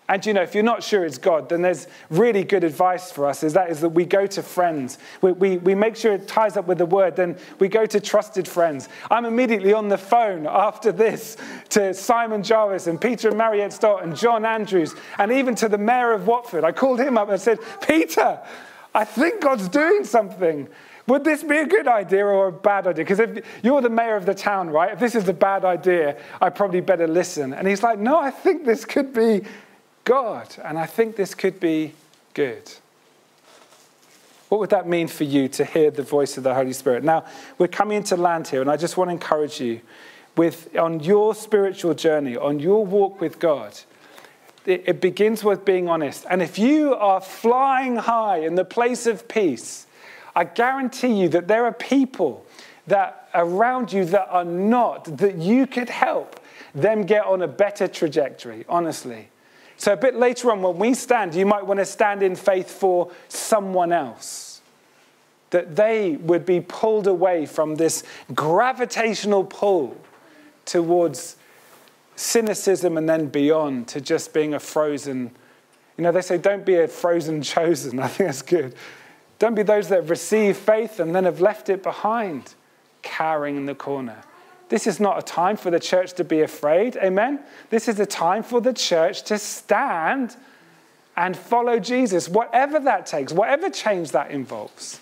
And 0.07 0.23
you 0.23 0.33
know, 0.33 0.43
if 0.43 0.53
you're 0.53 0.63
not 0.63 0.83
sure 0.83 1.03
it's 1.03 1.17
God, 1.17 1.49
then 1.49 1.63
there's 1.63 1.87
really 2.11 2.43
good 2.43 2.63
advice 2.63 3.11
for 3.11 3.25
us. 3.25 3.43
Is 3.43 3.53
that 3.53 3.71
is 3.71 3.81
that 3.81 3.89
we 3.89 4.05
go 4.05 4.27
to 4.27 4.43
friends. 4.43 4.99
We, 5.21 5.31
we, 5.31 5.57
we 5.57 5.73
make 5.73 5.95
sure 5.95 6.13
it 6.13 6.27
ties 6.27 6.57
up 6.57 6.67
with 6.67 6.77
the 6.77 6.85
word. 6.85 7.15
Then 7.15 7.37
we 7.59 7.67
go 7.67 7.87
to 7.87 7.99
trusted 7.99 8.47
friends. 8.47 8.87
I'm 9.09 9.25
immediately 9.25 9.73
on 9.73 9.89
the 9.89 9.97
phone 9.97 10.45
after 10.45 10.91
this 10.91 11.37
to 11.69 11.91
Simon 11.93 12.43
Jarvis 12.43 12.85
and 12.85 13.01
Peter 13.01 13.29
and 13.29 13.37
Mariette 13.37 13.73
Stott 13.73 14.03
and 14.03 14.15
John 14.15 14.45
Andrews 14.45 14.93
and 15.17 15.31
even 15.31 15.55
to 15.55 15.67
the 15.67 15.79
mayor 15.79 16.13
of 16.13 16.27
Watford. 16.27 16.63
I 16.63 16.71
called 16.71 16.99
him 16.99 17.17
up 17.17 17.29
and 17.29 17.41
said, 17.41 17.57
Peter, 17.87 18.39
I 18.93 19.05
think 19.05 19.41
God's 19.41 19.67
doing 19.67 20.03
something. 20.03 20.69
Would 21.07 21.23
this 21.23 21.43
be 21.43 21.57
a 21.57 21.67
good 21.67 21.87
idea 21.87 22.25
or 22.25 22.47
a 22.47 22.51
bad 22.51 22.87
idea? 22.87 23.05
Because 23.05 23.19
if 23.19 23.45
you're 23.63 23.81
the 23.81 23.89
mayor 23.89 24.15
of 24.15 24.25
the 24.25 24.33
town, 24.33 24.69
right? 24.69 24.91
If 24.93 24.99
this 24.99 25.13
is 25.13 25.27
a 25.29 25.33
bad 25.33 25.63
idea, 25.63 26.17
I 26.41 26.49
probably 26.49 26.81
better 26.81 27.07
listen. 27.07 27.53
And 27.53 27.67
he's 27.67 27.83
like, 27.83 27.99
No, 27.99 28.17
I 28.17 28.31
think 28.31 28.65
this 28.65 28.85
could 28.85 29.13
be 29.13 29.43
God, 30.05 30.55
and 30.63 30.79
I 30.79 30.85
think 30.85 31.17
this 31.17 31.35
could 31.35 31.59
be 31.59 31.93
good. 32.33 32.71
What 34.47 34.59
would 34.59 34.69
that 34.69 34.87
mean 34.87 35.07
for 35.07 35.25
you 35.25 35.49
to 35.49 35.65
hear 35.65 35.91
the 35.91 36.03
voice 36.03 36.37
of 36.37 36.43
the 36.43 36.53
Holy 36.53 36.73
Spirit? 36.73 37.03
Now, 37.03 37.25
we're 37.57 37.67
coming 37.67 37.97
into 37.97 38.15
land 38.15 38.47
here, 38.47 38.61
and 38.61 38.71
I 38.71 38.77
just 38.77 38.95
want 38.95 39.09
to 39.09 39.11
encourage 39.11 39.59
you 39.59 39.81
with 40.37 40.73
on 40.77 41.01
your 41.01 41.35
spiritual 41.35 41.93
journey, 41.93 42.37
on 42.37 42.59
your 42.59 42.85
walk 42.85 43.19
with 43.19 43.39
God 43.39 43.77
it 44.65 44.99
begins 44.99 45.43
with 45.43 45.63
being 45.63 45.87
honest. 45.87 46.25
And 46.29 46.41
if 46.41 46.57
you 46.57 46.95
are 46.95 47.21
flying 47.21 47.97
high 47.97 48.37
in 48.37 48.55
the 48.55 48.65
place 48.65 49.05
of 49.05 49.27
peace, 49.27 49.85
I 50.35 50.43
guarantee 50.43 51.13
you 51.13 51.29
that 51.29 51.47
there 51.47 51.65
are 51.65 51.71
people 51.71 52.45
that 52.87 53.29
around 53.33 53.93
you 53.93 54.05
that 54.05 54.27
are 54.29 54.45
not, 54.45 55.17
that 55.17 55.37
you 55.37 55.67
could 55.67 55.89
help 55.89 56.39
them 56.73 57.05
get 57.05 57.25
on 57.25 57.41
a 57.41 57.47
better 57.47 57.87
trajectory, 57.87 58.65
honestly. 58.67 59.29
So, 59.77 59.93
a 59.93 59.97
bit 59.97 60.15
later 60.15 60.51
on, 60.51 60.61
when 60.61 60.77
we 60.77 60.93
stand, 60.93 61.35
you 61.35 61.45
might 61.45 61.65
want 61.65 61.79
to 61.79 61.85
stand 61.85 62.23
in 62.23 62.35
faith 62.35 62.69
for 62.69 63.11
someone 63.27 63.91
else. 63.91 64.61
That 65.49 65.75
they 65.75 66.15
would 66.15 66.45
be 66.45 66.61
pulled 66.61 67.07
away 67.07 67.45
from 67.45 67.75
this 67.75 68.03
gravitational 68.33 69.43
pull 69.43 69.97
towards 70.65 71.35
cynicism 72.15 72.97
and 72.97 73.07
then 73.07 73.27
beyond 73.27 73.87
to 73.89 74.01
just 74.01 74.33
being 74.33 74.53
a 74.53 74.59
frozen. 74.59 75.31
You 75.97 76.03
know, 76.03 76.11
they 76.11 76.21
say, 76.21 76.37
don't 76.37 76.65
be 76.65 76.75
a 76.75 76.87
frozen 76.87 77.41
chosen. 77.41 77.99
I 78.01 78.07
think 78.07 78.29
that's 78.29 78.41
good. 78.41 78.75
Don't 79.39 79.55
be 79.55 79.63
those 79.63 79.89
that 79.89 80.09
receive 80.09 80.57
faith 80.57 80.99
and 80.99 81.13
then 81.13 81.25
have 81.25 81.41
left 81.41 81.69
it 81.69 81.83
behind, 81.83 82.53
cowering 83.01 83.57
in 83.57 83.65
the 83.65 83.75
corner. 83.75 84.23
This 84.69 84.87
is 84.87 84.99
not 84.99 85.19
a 85.19 85.21
time 85.21 85.57
for 85.57 85.69
the 85.69 85.79
church 85.79 86.13
to 86.13 86.23
be 86.23 86.41
afraid. 86.41 86.95
Amen? 86.97 87.39
This 87.69 87.87
is 87.87 87.99
a 87.99 88.05
time 88.05 88.43
for 88.43 88.61
the 88.61 88.73
church 88.73 89.23
to 89.23 89.37
stand 89.37 90.35
and 91.17 91.37
follow 91.37 91.79
Jesus, 91.79 92.27
whatever 92.27 92.79
that 92.79 93.05
takes, 93.05 93.31
whatever 93.31 93.69
change 93.69 94.11
that 94.11 94.31
involves. 94.31 94.99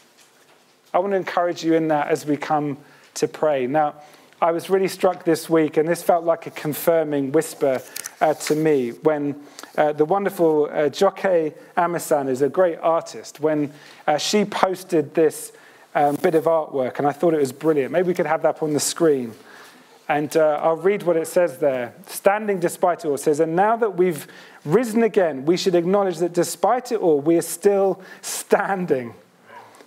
I 0.94 1.00
want 1.00 1.12
to 1.12 1.18
encourage 1.18 1.64
you 1.64 1.74
in 1.74 1.88
that 1.88 2.10
as 2.10 2.26
we 2.26 2.38
come 2.38 2.78
to 3.16 3.28
pray. 3.28 3.66
Now, 3.66 3.96
I 4.42 4.52
was 4.52 4.70
really 4.70 4.90
struck 4.90 5.24
this 5.24 5.50
week, 5.50 5.78
and 5.78 5.88
this 5.88 6.04
felt 6.04 6.26
like 6.26 6.46
a 6.46 6.52
confirming 6.52 7.32
whisper 7.32 7.82
uh, 8.20 8.34
to 8.34 8.56
me 8.56 8.90
when 8.90 9.42
uh, 9.78 9.94
the 9.94 10.06
wonderful 10.06 10.70
uh, 10.72 10.90
Joke 10.90 11.20
Amasan 11.78 12.28
is 12.28 12.42
a 12.42 12.50
great 12.50 12.78
artist. 12.80 13.40
When 13.40 13.72
uh, 14.06 14.18
she 14.18 14.44
posted 14.46 15.16
this 15.16 15.54
um, 15.96 16.16
bit 16.18 16.36
of 16.36 16.44
artwork, 16.44 17.00
and 17.00 17.08
I 17.08 17.12
thought 17.12 17.34
it 17.34 17.40
was 17.40 17.54
brilliant. 17.54 17.92
Maybe 17.92 18.10
we 18.10 18.14
could 18.14 18.26
have 18.26 18.42
that 18.42 18.50
up 18.50 18.64
on 18.64 18.74
the 18.74 18.80
screen. 18.80 19.34
And 20.14 20.38
uh, 20.38 20.60
I'll 20.62 20.76
read 20.76 21.02
what 21.02 21.18
it 21.18 21.26
says 21.26 21.58
there. 21.58 21.96
Standing 22.06 22.60
despite 22.60 23.04
it 23.04 23.08
all, 23.08 23.18
says, 23.18 23.40
And 23.40 23.56
now 23.56 23.76
that 23.78 23.98
we've 23.98 24.28
risen 24.64 25.02
again, 25.02 25.44
we 25.44 25.58
should 25.58 25.74
acknowledge 25.74 26.20
that 26.20 26.34
despite 26.34 26.92
it 26.92 27.00
all, 27.00 27.20
we 27.20 27.36
are 27.36 27.42
still 27.42 28.00
standing. 28.22 29.16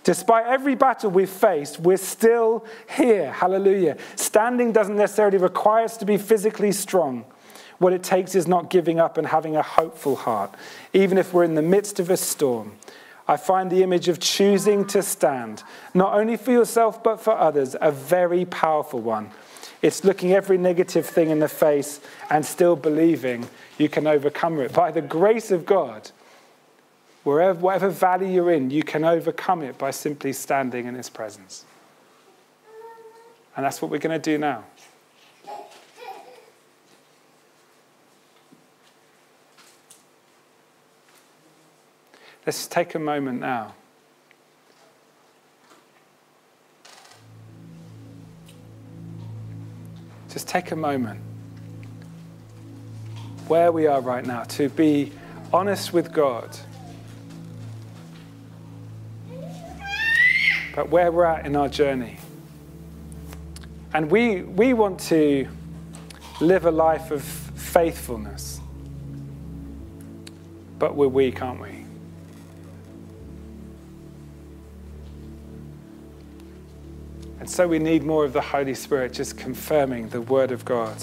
Despite 0.03 0.45
every 0.45 0.75
battle 0.75 1.11
we've 1.11 1.29
faced, 1.29 1.79
we're 1.79 1.95
still 1.95 2.65
here. 2.97 3.31
Hallelujah. 3.31 3.95
Standing 4.17 4.73
doesn't 4.73 4.97
necessarily 4.97 5.37
require 5.37 5.85
us 5.85 5.95
to 5.95 6.05
be 6.05 6.17
physically 6.17 6.73
strong. 6.73 7.23
What 7.77 7.93
it 7.93 8.03
takes 8.03 8.35
is 8.35 8.49
not 8.49 8.69
giving 8.69 8.99
up 8.99 9.17
and 9.17 9.27
having 9.27 9.55
a 9.55 9.63
hopeful 9.63 10.17
heart, 10.17 10.53
even 10.91 11.17
if 11.17 11.33
we're 11.33 11.45
in 11.45 11.55
the 11.55 11.61
midst 11.61 12.01
of 12.01 12.09
a 12.09 12.17
storm. 12.17 12.73
I 13.29 13.37
find 13.37 13.71
the 13.71 13.81
image 13.81 14.09
of 14.09 14.19
choosing 14.19 14.85
to 14.87 15.01
stand, 15.03 15.63
not 15.93 16.15
only 16.15 16.35
for 16.35 16.51
yourself, 16.51 17.01
but 17.01 17.21
for 17.21 17.31
others, 17.31 17.77
a 17.79 17.91
very 17.91 18.43
powerful 18.43 18.99
one. 18.99 19.31
It's 19.81 20.03
looking 20.03 20.33
every 20.33 20.57
negative 20.57 21.05
thing 21.05 21.29
in 21.29 21.39
the 21.39 21.47
face 21.47 21.99
and 22.29 22.45
still 22.45 22.75
believing 22.75 23.47
you 23.77 23.89
can 23.89 24.07
overcome 24.07 24.59
it. 24.59 24.73
By 24.73 24.91
the 24.91 25.01
grace 25.01 25.51
of 25.51 25.65
God, 25.65 26.09
wherever, 27.23 27.59
whatever 27.59 27.89
valley 27.89 28.33
you're 28.33 28.51
in, 28.51 28.71
you 28.71 28.83
can 28.83 29.03
overcome 29.03 29.61
it 29.61 29.77
by 29.77 29.91
simply 29.91 30.33
standing 30.33 30.87
in 30.87 30.95
His 30.95 31.09
presence. 31.09 31.65
And 33.55 33.65
that's 33.65 33.81
what 33.81 33.91
we're 33.91 33.97
going 33.99 34.19
to 34.19 34.31
do 34.31 34.37
now. 34.37 34.63
Let's 42.45 42.65
take 42.65 42.95
a 42.95 42.99
moment 42.99 43.41
now. 43.41 43.73
Just 50.29 50.47
take 50.47 50.71
a 50.71 50.75
moment 50.75 51.19
where 53.47 53.71
we 53.71 53.87
are 53.87 54.01
right 54.01 54.25
now 54.25 54.43
to 54.43 54.69
be 54.69 55.11
honest 55.53 55.93
with 55.93 56.11
God 56.11 56.57
but 60.77 60.89
where 60.89 61.11
we're 61.11 61.25
at 61.25 61.43
in 61.43 61.55
our 61.55 61.67
journey. 61.67 62.19
And 63.95 64.11
we, 64.11 64.43
we 64.43 64.73
want 64.73 64.99
to 65.07 65.47
live 66.39 66.67
a 66.67 66.71
life 66.71 67.09
of 67.09 67.23
faithfulness, 67.23 68.61
but 70.77 70.95
we're 70.95 71.07
weak, 71.07 71.41
aren't 71.41 71.61
we? 71.61 71.86
And 77.47 77.53
so 77.53 77.65
we 77.65 77.79
need 77.79 78.03
more 78.03 78.25
of 78.25 78.33
the 78.33 78.41
Holy 78.41 78.73
Spirit 78.73 79.13
just 79.13 79.37
confirming 79.37 80.09
the 80.09 80.19
Word 80.19 80.51
of 80.51 80.65
God. 80.65 81.01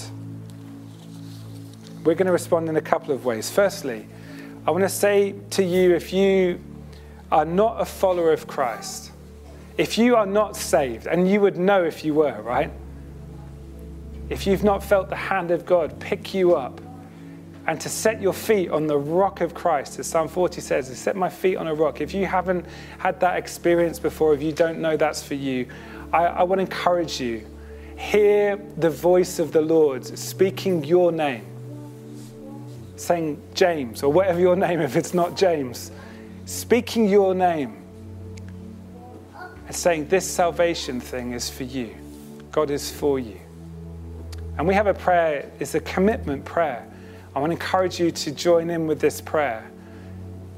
We're 2.03 2.13
going 2.13 2.27
to 2.27 2.31
respond 2.31 2.69
in 2.69 2.75
a 2.75 2.81
couple 2.81 3.15
of 3.15 3.25
ways. 3.25 3.49
Firstly, 3.49 4.05
I 4.67 4.69
want 4.69 4.83
to 4.83 4.89
say 4.89 5.33
to 5.49 5.63
you 5.63 5.95
if 5.95 6.13
you 6.13 6.61
are 7.31 7.45
not 7.45 7.81
a 7.81 7.85
follower 7.85 8.31
of 8.31 8.45
Christ, 8.45 9.11
if 9.79 9.97
you 9.97 10.15
are 10.15 10.27
not 10.27 10.55
saved, 10.55 11.07
and 11.07 11.27
you 11.27 11.41
would 11.41 11.57
know 11.57 11.83
if 11.83 12.05
you 12.05 12.13
were, 12.13 12.39
right? 12.43 12.71
If 14.29 14.45
you've 14.45 14.63
not 14.63 14.83
felt 14.83 15.09
the 15.09 15.15
hand 15.15 15.49
of 15.49 15.65
God 15.65 15.99
pick 15.99 16.35
you 16.35 16.55
up 16.55 16.79
and 17.65 17.81
to 17.81 17.89
set 17.89 18.21
your 18.21 18.33
feet 18.33 18.69
on 18.69 18.85
the 18.85 18.99
rock 18.99 19.41
of 19.41 19.55
Christ, 19.55 19.97
as 19.97 20.05
Psalm 20.05 20.27
40 20.27 20.61
says, 20.61 20.89
to 20.89 20.95
set 20.95 21.15
my 21.15 21.27
feet 21.27 21.55
on 21.55 21.65
a 21.65 21.73
rock. 21.73 22.01
If 22.01 22.13
you 22.13 22.27
haven't 22.27 22.67
had 22.99 23.19
that 23.21 23.37
experience 23.37 23.97
before, 23.97 24.35
if 24.35 24.43
you 24.43 24.51
don't 24.51 24.77
know 24.77 24.95
that's 24.95 25.23
for 25.23 25.33
you, 25.33 25.65
I, 26.11 26.25
I 26.25 26.43
want 26.43 26.59
to 26.59 26.63
encourage 26.63 27.19
you. 27.19 27.45
Hear 27.97 28.57
the 28.77 28.89
voice 28.89 29.39
of 29.39 29.51
the 29.51 29.61
Lord 29.61 30.05
speaking 30.05 30.83
your 30.83 31.11
name, 31.11 31.45
saying 32.97 33.41
James, 33.53 34.03
or 34.03 34.11
whatever 34.11 34.39
your 34.39 34.55
name, 34.55 34.81
if 34.81 34.95
it's 34.95 35.13
not 35.13 35.37
James, 35.37 35.91
speaking 36.45 37.07
your 37.07 37.33
name 37.33 37.81
and 39.67 39.75
saying, 39.75 40.07
This 40.07 40.29
salvation 40.29 40.99
thing 40.99 41.31
is 41.31 41.49
for 41.49 41.63
you. 41.63 41.95
God 42.51 42.69
is 42.69 42.91
for 42.91 43.19
you. 43.19 43.39
And 44.57 44.67
we 44.67 44.73
have 44.73 44.87
a 44.87 44.93
prayer, 44.93 45.51
it's 45.59 45.75
a 45.75 45.81
commitment 45.81 46.45
prayer. 46.45 46.85
I 47.35 47.39
want 47.39 47.51
to 47.51 47.55
encourage 47.55 47.99
you 47.99 48.11
to 48.11 48.31
join 48.31 48.69
in 48.69 48.87
with 48.87 49.01
this 49.01 49.19
prayer 49.19 49.69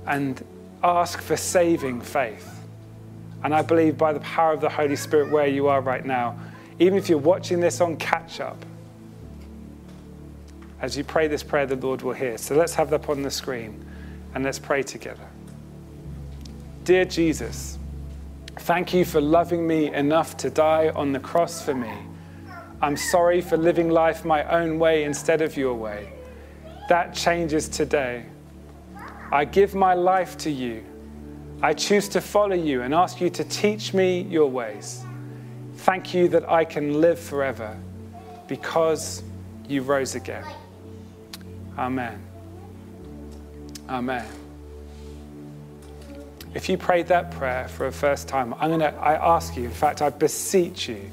and 0.06 0.44
ask 0.84 1.22
for 1.22 1.36
saving 1.36 2.02
faith. 2.02 2.57
And 3.44 3.54
I 3.54 3.62
believe 3.62 3.98
by 3.98 4.14
the 4.14 4.20
power 4.22 4.54
of 4.54 4.62
the 4.62 4.70
Holy 4.70 4.96
Spirit, 4.96 5.32
where 5.32 5.48
you 5.48 5.68
are 5.68 5.82
right 5.82 6.06
now, 6.06 6.40
even 6.80 6.98
if 6.98 7.10
you're 7.10 7.18
watching 7.18 7.60
this 7.60 7.82
on 7.82 7.98
catch 7.98 8.40
up, 8.40 8.64
as 10.82 10.98
you 10.98 11.04
pray 11.04 11.28
this 11.28 11.44
prayer, 11.44 11.66
the 11.66 11.76
Lord 11.76 12.02
will 12.02 12.14
hear. 12.14 12.38
So 12.38 12.56
let's 12.56 12.76
have 12.76 12.90
that 12.92 13.02
up 13.02 13.10
on 13.10 13.22
the 13.22 13.32
screen 13.32 13.84
and 14.36 14.44
let's 14.44 14.60
pray 14.60 14.84
together. 14.84 15.28
Dear 16.84 17.06
Jesus, 17.06 17.78
Thank 18.62 18.94
you 18.94 19.06
for 19.06 19.22
loving 19.22 19.66
me 19.68 19.94
enough 19.94 20.36
to 20.38 20.50
die 20.50 20.90
on 20.90 21.12
the 21.12 21.20
cross 21.20 21.62
for 21.62 21.76
me. 21.76 21.94
I'm 22.82 22.98
sorry 22.98 23.40
for 23.40 23.56
living 23.56 23.90
life 23.90 24.26
my 24.26 24.44
own 24.44 24.80
way 24.80 25.04
instead 25.04 25.42
of 25.42 25.56
your 25.56 25.76
way. 25.76 26.12
That 26.90 27.14
changes 27.14 27.70
today. 27.70 28.26
I 29.32 29.46
give 29.46 29.76
my 29.76 29.94
life 29.94 30.38
to 30.40 30.52
you. 30.52 30.84
I 31.62 31.74
choose 31.74 32.08
to 32.10 32.22
follow 32.22 32.56
you 32.56 32.84
and 32.84 32.94
ask 32.94 33.20
you 33.20 33.30
to 33.32 33.44
teach 33.44 33.94
me 33.94 34.22
your 34.22 34.50
ways. 34.50 35.04
Thank 35.78 36.14
you 36.14 36.28
that 36.30 36.50
I 36.50 36.66
can 36.66 37.02
live 37.02 37.20
forever 37.20 37.78
because 38.48 39.24
you 39.68 39.82
rose 39.82 40.16
again. 40.16 40.46
Amen. 41.78 42.22
Amen. 43.90 44.26
If 46.54 46.70
you 46.70 46.78
prayed 46.78 47.08
that 47.08 47.32
prayer 47.32 47.68
for 47.68 47.88
a 47.88 47.92
first 47.92 48.28
time, 48.28 48.54
I'm 48.56 48.70
going 48.70 48.80
to, 48.80 48.94
I 48.96 49.36
ask 49.36 49.56
you, 49.56 49.66
in 49.66 49.72
fact, 49.72 50.02
I 50.02 50.10
beseech 50.10 50.90
you, 50.90 51.10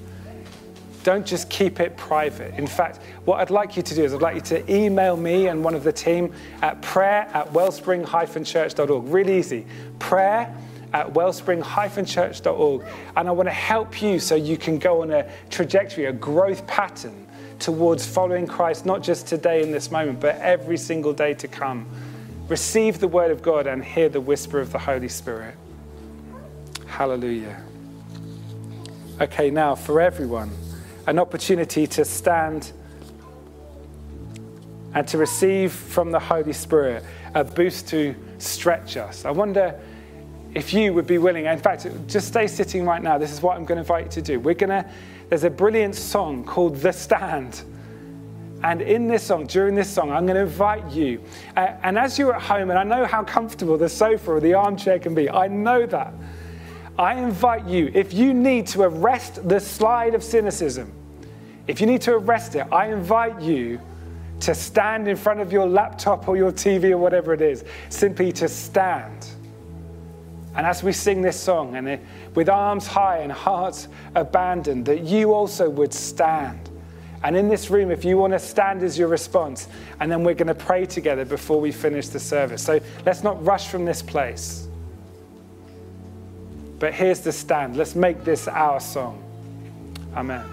don't 1.04 1.24
just 1.24 1.48
keep 1.48 1.78
it 1.78 1.96
private. 1.96 2.54
In 2.54 2.66
fact, 2.66 2.98
what 3.24 3.38
I'd 3.38 3.50
like 3.50 3.76
you 3.76 3.82
to 3.84 3.94
do 3.94 4.02
is 4.02 4.12
I'd 4.12 4.22
like 4.22 4.34
you 4.34 4.40
to 4.40 4.74
email 4.74 5.16
me 5.16 5.46
and 5.46 5.62
one 5.62 5.74
of 5.74 5.84
the 5.84 5.92
team 5.92 6.32
at 6.62 6.82
prayer 6.82 7.28
at 7.32 7.52
wellspring-church.org. 7.52 9.04
Really 9.04 9.38
easy. 9.38 9.66
Prayer 10.00 10.52
at 10.92 11.12
wellspring-church.org. 11.12 12.84
And 13.16 13.28
I 13.28 13.30
want 13.30 13.48
to 13.48 13.52
help 13.52 14.02
you 14.02 14.18
so 14.18 14.34
you 14.34 14.56
can 14.56 14.78
go 14.78 15.02
on 15.02 15.12
a 15.12 15.30
trajectory, 15.50 16.06
a 16.06 16.12
growth 16.12 16.66
pattern 16.66 17.26
towards 17.60 18.04
following 18.04 18.48
Christ, 18.48 18.84
not 18.84 19.02
just 19.02 19.28
today 19.28 19.62
in 19.62 19.70
this 19.70 19.92
moment, 19.92 20.18
but 20.18 20.36
every 20.36 20.76
single 20.76 21.12
day 21.12 21.34
to 21.34 21.46
come 21.46 21.86
receive 22.48 23.00
the 23.00 23.08
word 23.08 23.30
of 23.30 23.42
God 23.42 23.66
and 23.66 23.84
hear 23.84 24.08
the 24.08 24.20
whisper 24.20 24.60
of 24.60 24.72
the 24.72 24.78
Holy 24.78 25.08
Spirit. 25.08 25.54
Hallelujah. 26.86 27.62
Okay, 29.20 29.50
now 29.50 29.74
for 29.74 30.00
everyone, 30.00 30.50
an 31.06 31.18
opportunity 31.18 31.86
to 31.86 32.04
stand 32.04 32.72
and 34.94 35.06
to 35.08 35.18
receive 35.18 35.72
from 35.72 36.10
the 36.10 36.18
Holy 36.18 36.52
Spirit 36.52 37.04
a 37.34 37.44
boost 37.44 37.88
to 37.88 38.14
stretch 38.38 38.96
us. 38.96 39.24
I 39.24 39.30
wonder 39.30 39.78
if 40.54 40.72
you 40.72 40.94
would 40.94 41.06
be 41.06 41.18
willing, 41.18 41.46
in 41.46 41.58
fact, 41.58 41.86
just 42.06 42.28
stay 42.28 42.46
sitting 42.46 42.84
right 42.84 43.02
now. 43.02 43.18
This 43.18 43.32
is 43.32 43.42
what 43.42 43.56
I'm 43.56 43.64
going 43.64 43.76
to 43.76 43.82
invite 43.82 44.04
you 44.04 44.10
to 44.12 44.22
do. 44.22 44.40
We're 44.40 44.54
going 44.54 44.70
to, 44.70 44.88
there's 45.28 45.44
a 45.44 45.50
brilliant 45.50 45.96
song 45.96 46.44
called 46.44 46.76
The 46.76 46.92
Stand 46.92 47.64
and 48.64 48.80
in 48.80 49.08
this 49.08 49.22
song, 49.22 49.44
during 49.44 49.74
this 49.74 49.90
song, 49.90 50.10
I'm 50.10 50.24
going 50.24 50.36
to 50.36 50.42
invite 50.42 50.90
you. 50.90 51.20
Uh, 51.54 51.74
and 51.82 51.98
as 51.98 52.18
you're 52.18 52.34
at 52.34 52.40
home, 52.40 52.70
and 52.70 52.78
I 52.78 52.82
know 52.82 53.04
how 53.04 53.22
comfortable 53.22 53.76
the 53.76 53.90
sofa 53.90 54.32
or 54.32 54.40
the 54.40 54.54
armchair 54.54 54.98
can 54.98 55.14
be, 55.14 55.28
I 55.28 55.48
know 55.48 55.84
that. 55.84 56.14
I 56.98 57.14
invite 57.14 57.66
you, 57.66 57.90
if 57.94 58.12
you 58.12 58.32
need 58.32 58.66
to 58.68 58.82
arrest 58.82 59.48
the 59.48 59.58
slide 59.58 60.14
of 60.14 60.22
cynicism, 60.22 60.92
if 61.66 61.80
you 61.80 61.86
need 61.86 62.02
to 62.02 62.14
arrest 62.14 62.54
it, 62.54 62.66
I 62.70 62.92
invite 62.92 63.40
you 63.40 63.80
to 64.40 64.54
stand 64.54 65.08
in 65.08 65.16
front 65.16 65.40
of 65.40 65.52
your 65.52 65.66
laptop 65.66 66.28
or 66.28 66.36
your 66.36 66.52
TV 66.52 66.90
or 66.90 66.98
whatever 66.98 67.32
it 67.32 67.40
is, 67.40 67.64
simply 67.88 68.30
to 68.32 68.48
stand. 68.48 69.28
And 70.54 70.66
as 70.66 70.82
we 70.82 70.92
sing 70.92 71.22
this 71.22 71.38
song, 71.38 71.76
and 71.76 71.88
it, 71.88 72.00
with 72.34 72.48
arms 72.48 72.86
high 72.86 73.18
and 73.18 73.32
hearts 73.32 73.88
abandoned, 74.14 74.86
that 74.86 75.02
you 75.02 75.32
also 75.32 75.68
would 75.68 75.92
stand 75.92 76.70
and 77.24 77.38
in 77.38 77.48
this 77.48 77.70
room, 77.70 77.90
if 77.90 78.04
you 78.04 78.18
want 78.18 78.34
to 78.34 78.38
stand 78.38 78.82
as 78.82 78.98
your 78.98 79.08
response, 79.08 79.66
and 79.98 80.12
then 80.12 80.24
we're 80.24 80.34
going 80.34 80.46
to 80.46 80.54
pray 80.54 80.84
together 80.84 81.24
before 81.24 81.58
we 81.58 81.72
finish 81.72 82.08
the 82.08 82.20
service. 82.20 82.62
So 82.62 82.80
let's 83.06 83.22
not 83.22 83.42
rush 83.42 83.68
from 83.68 83.86
this 83.86 84.02
place. 84.02 84.68
But 86.78 86.92
here's 86.92 87.20
the 87.20 87.32
stand. 87.32 87.76
Let's 87.76 87.94
make 87.94 88.24
this 88.24 88.48
our 88.48 88.80
song. 88.80 89.22
Amen. 90.14 90.44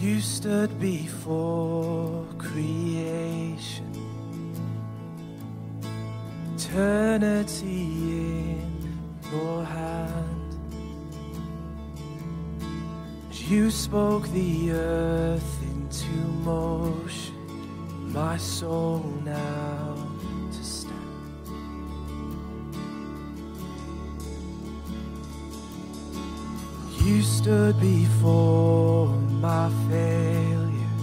You 0.00 0.20
stood 0.20 0.78
before 0.78 2.24
creation, 2.38 3.92
eternity 6.54 7.66
in 7.66 8.94
your 9.32 9.64
hand. 9.64 10.37
You 13.48 13.70
spoke 13.70 14.28
the 14.28 14.72
earth 14.72 15.62
into 15.62 16.12
motion, 16.44 18.12
my 18.12 18.36
soul 18.36 19.10
now 19.24 19.96
to 20.52 20.62
stand. 20.62 20.92
You 27.02 27.22
stood 27.22 27.80
before 27.80 29.08
my 29.40 29.70
failure, 29.88 30.94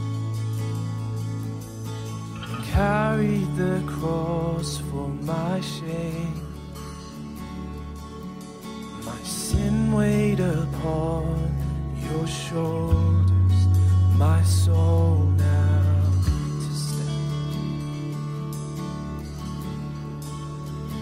carried 2.71 3.55
the 3.55 3.81
cross 3.87 4.77
for 4.91 5.07
my 5.07 5.61
shame. 5.61 6.45
My 9.03 9.17
sin 9.23 9.91
weighed 9.91 10.41
upon 10.41 11.34
your 12.15 12.27
shoulders, 12.27 13.59
my 14.17 14.41
soul 14.43 15.17
now 15.37 16.01
to 16.23 16.71
stand. 16.83 18.09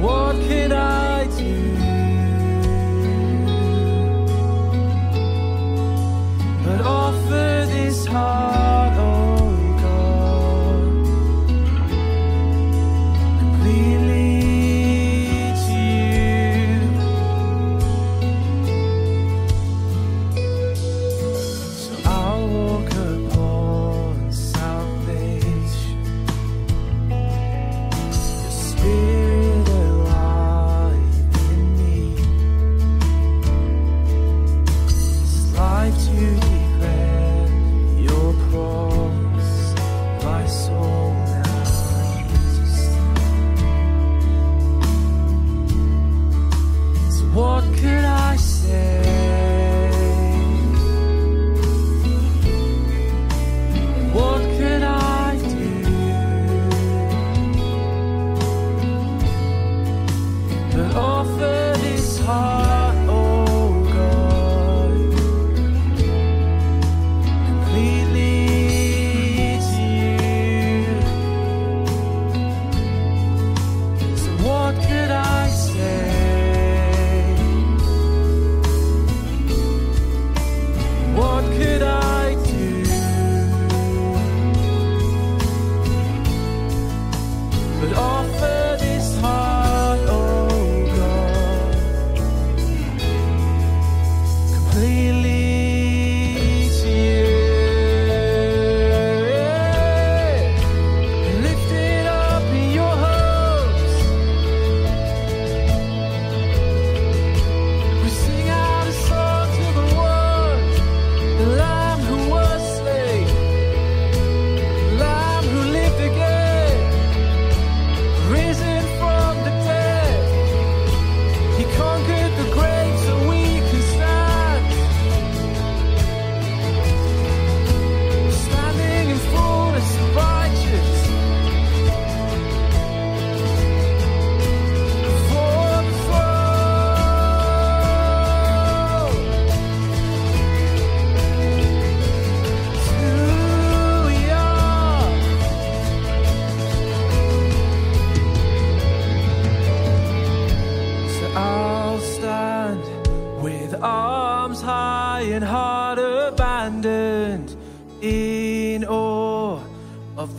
What 0.00 0.36
can 0.48 0.72
I? 0.72 1.03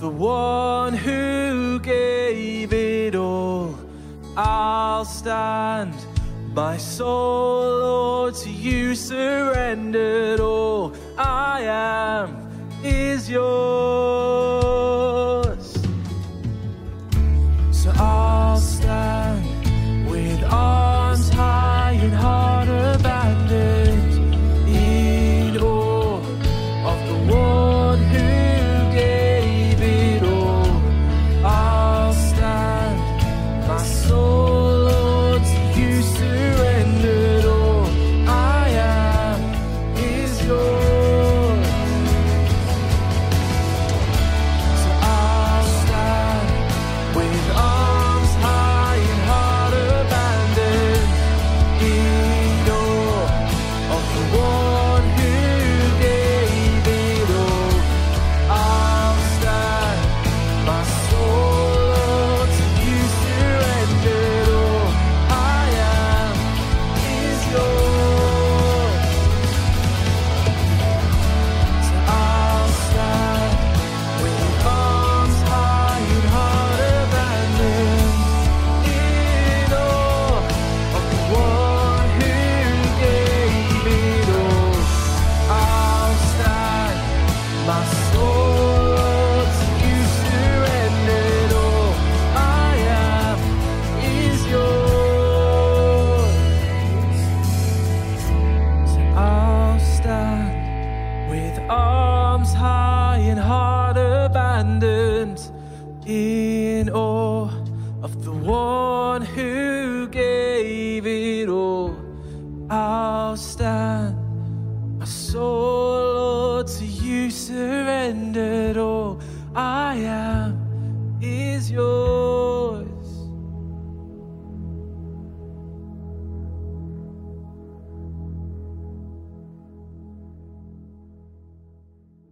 the 0.06 0.12
one 0.12 0.94
who 0.94 1.80
gave 1.80 2.72
it 2.72 3.15
all. 3.15 3.76
I'll 4.38 5.04
stand, 5.04 5.96
my 6.54 6.78
soul, 6.78 7.80
Lord, 7.80 8.36
to 8.36 8.50
you 8.52 8.94
surrendered 8.94 10.39
all 10.39 10.94
I 11.18 11.62
am 11.62 12.28
is 12.84 13.32
yours. 13.32 14.64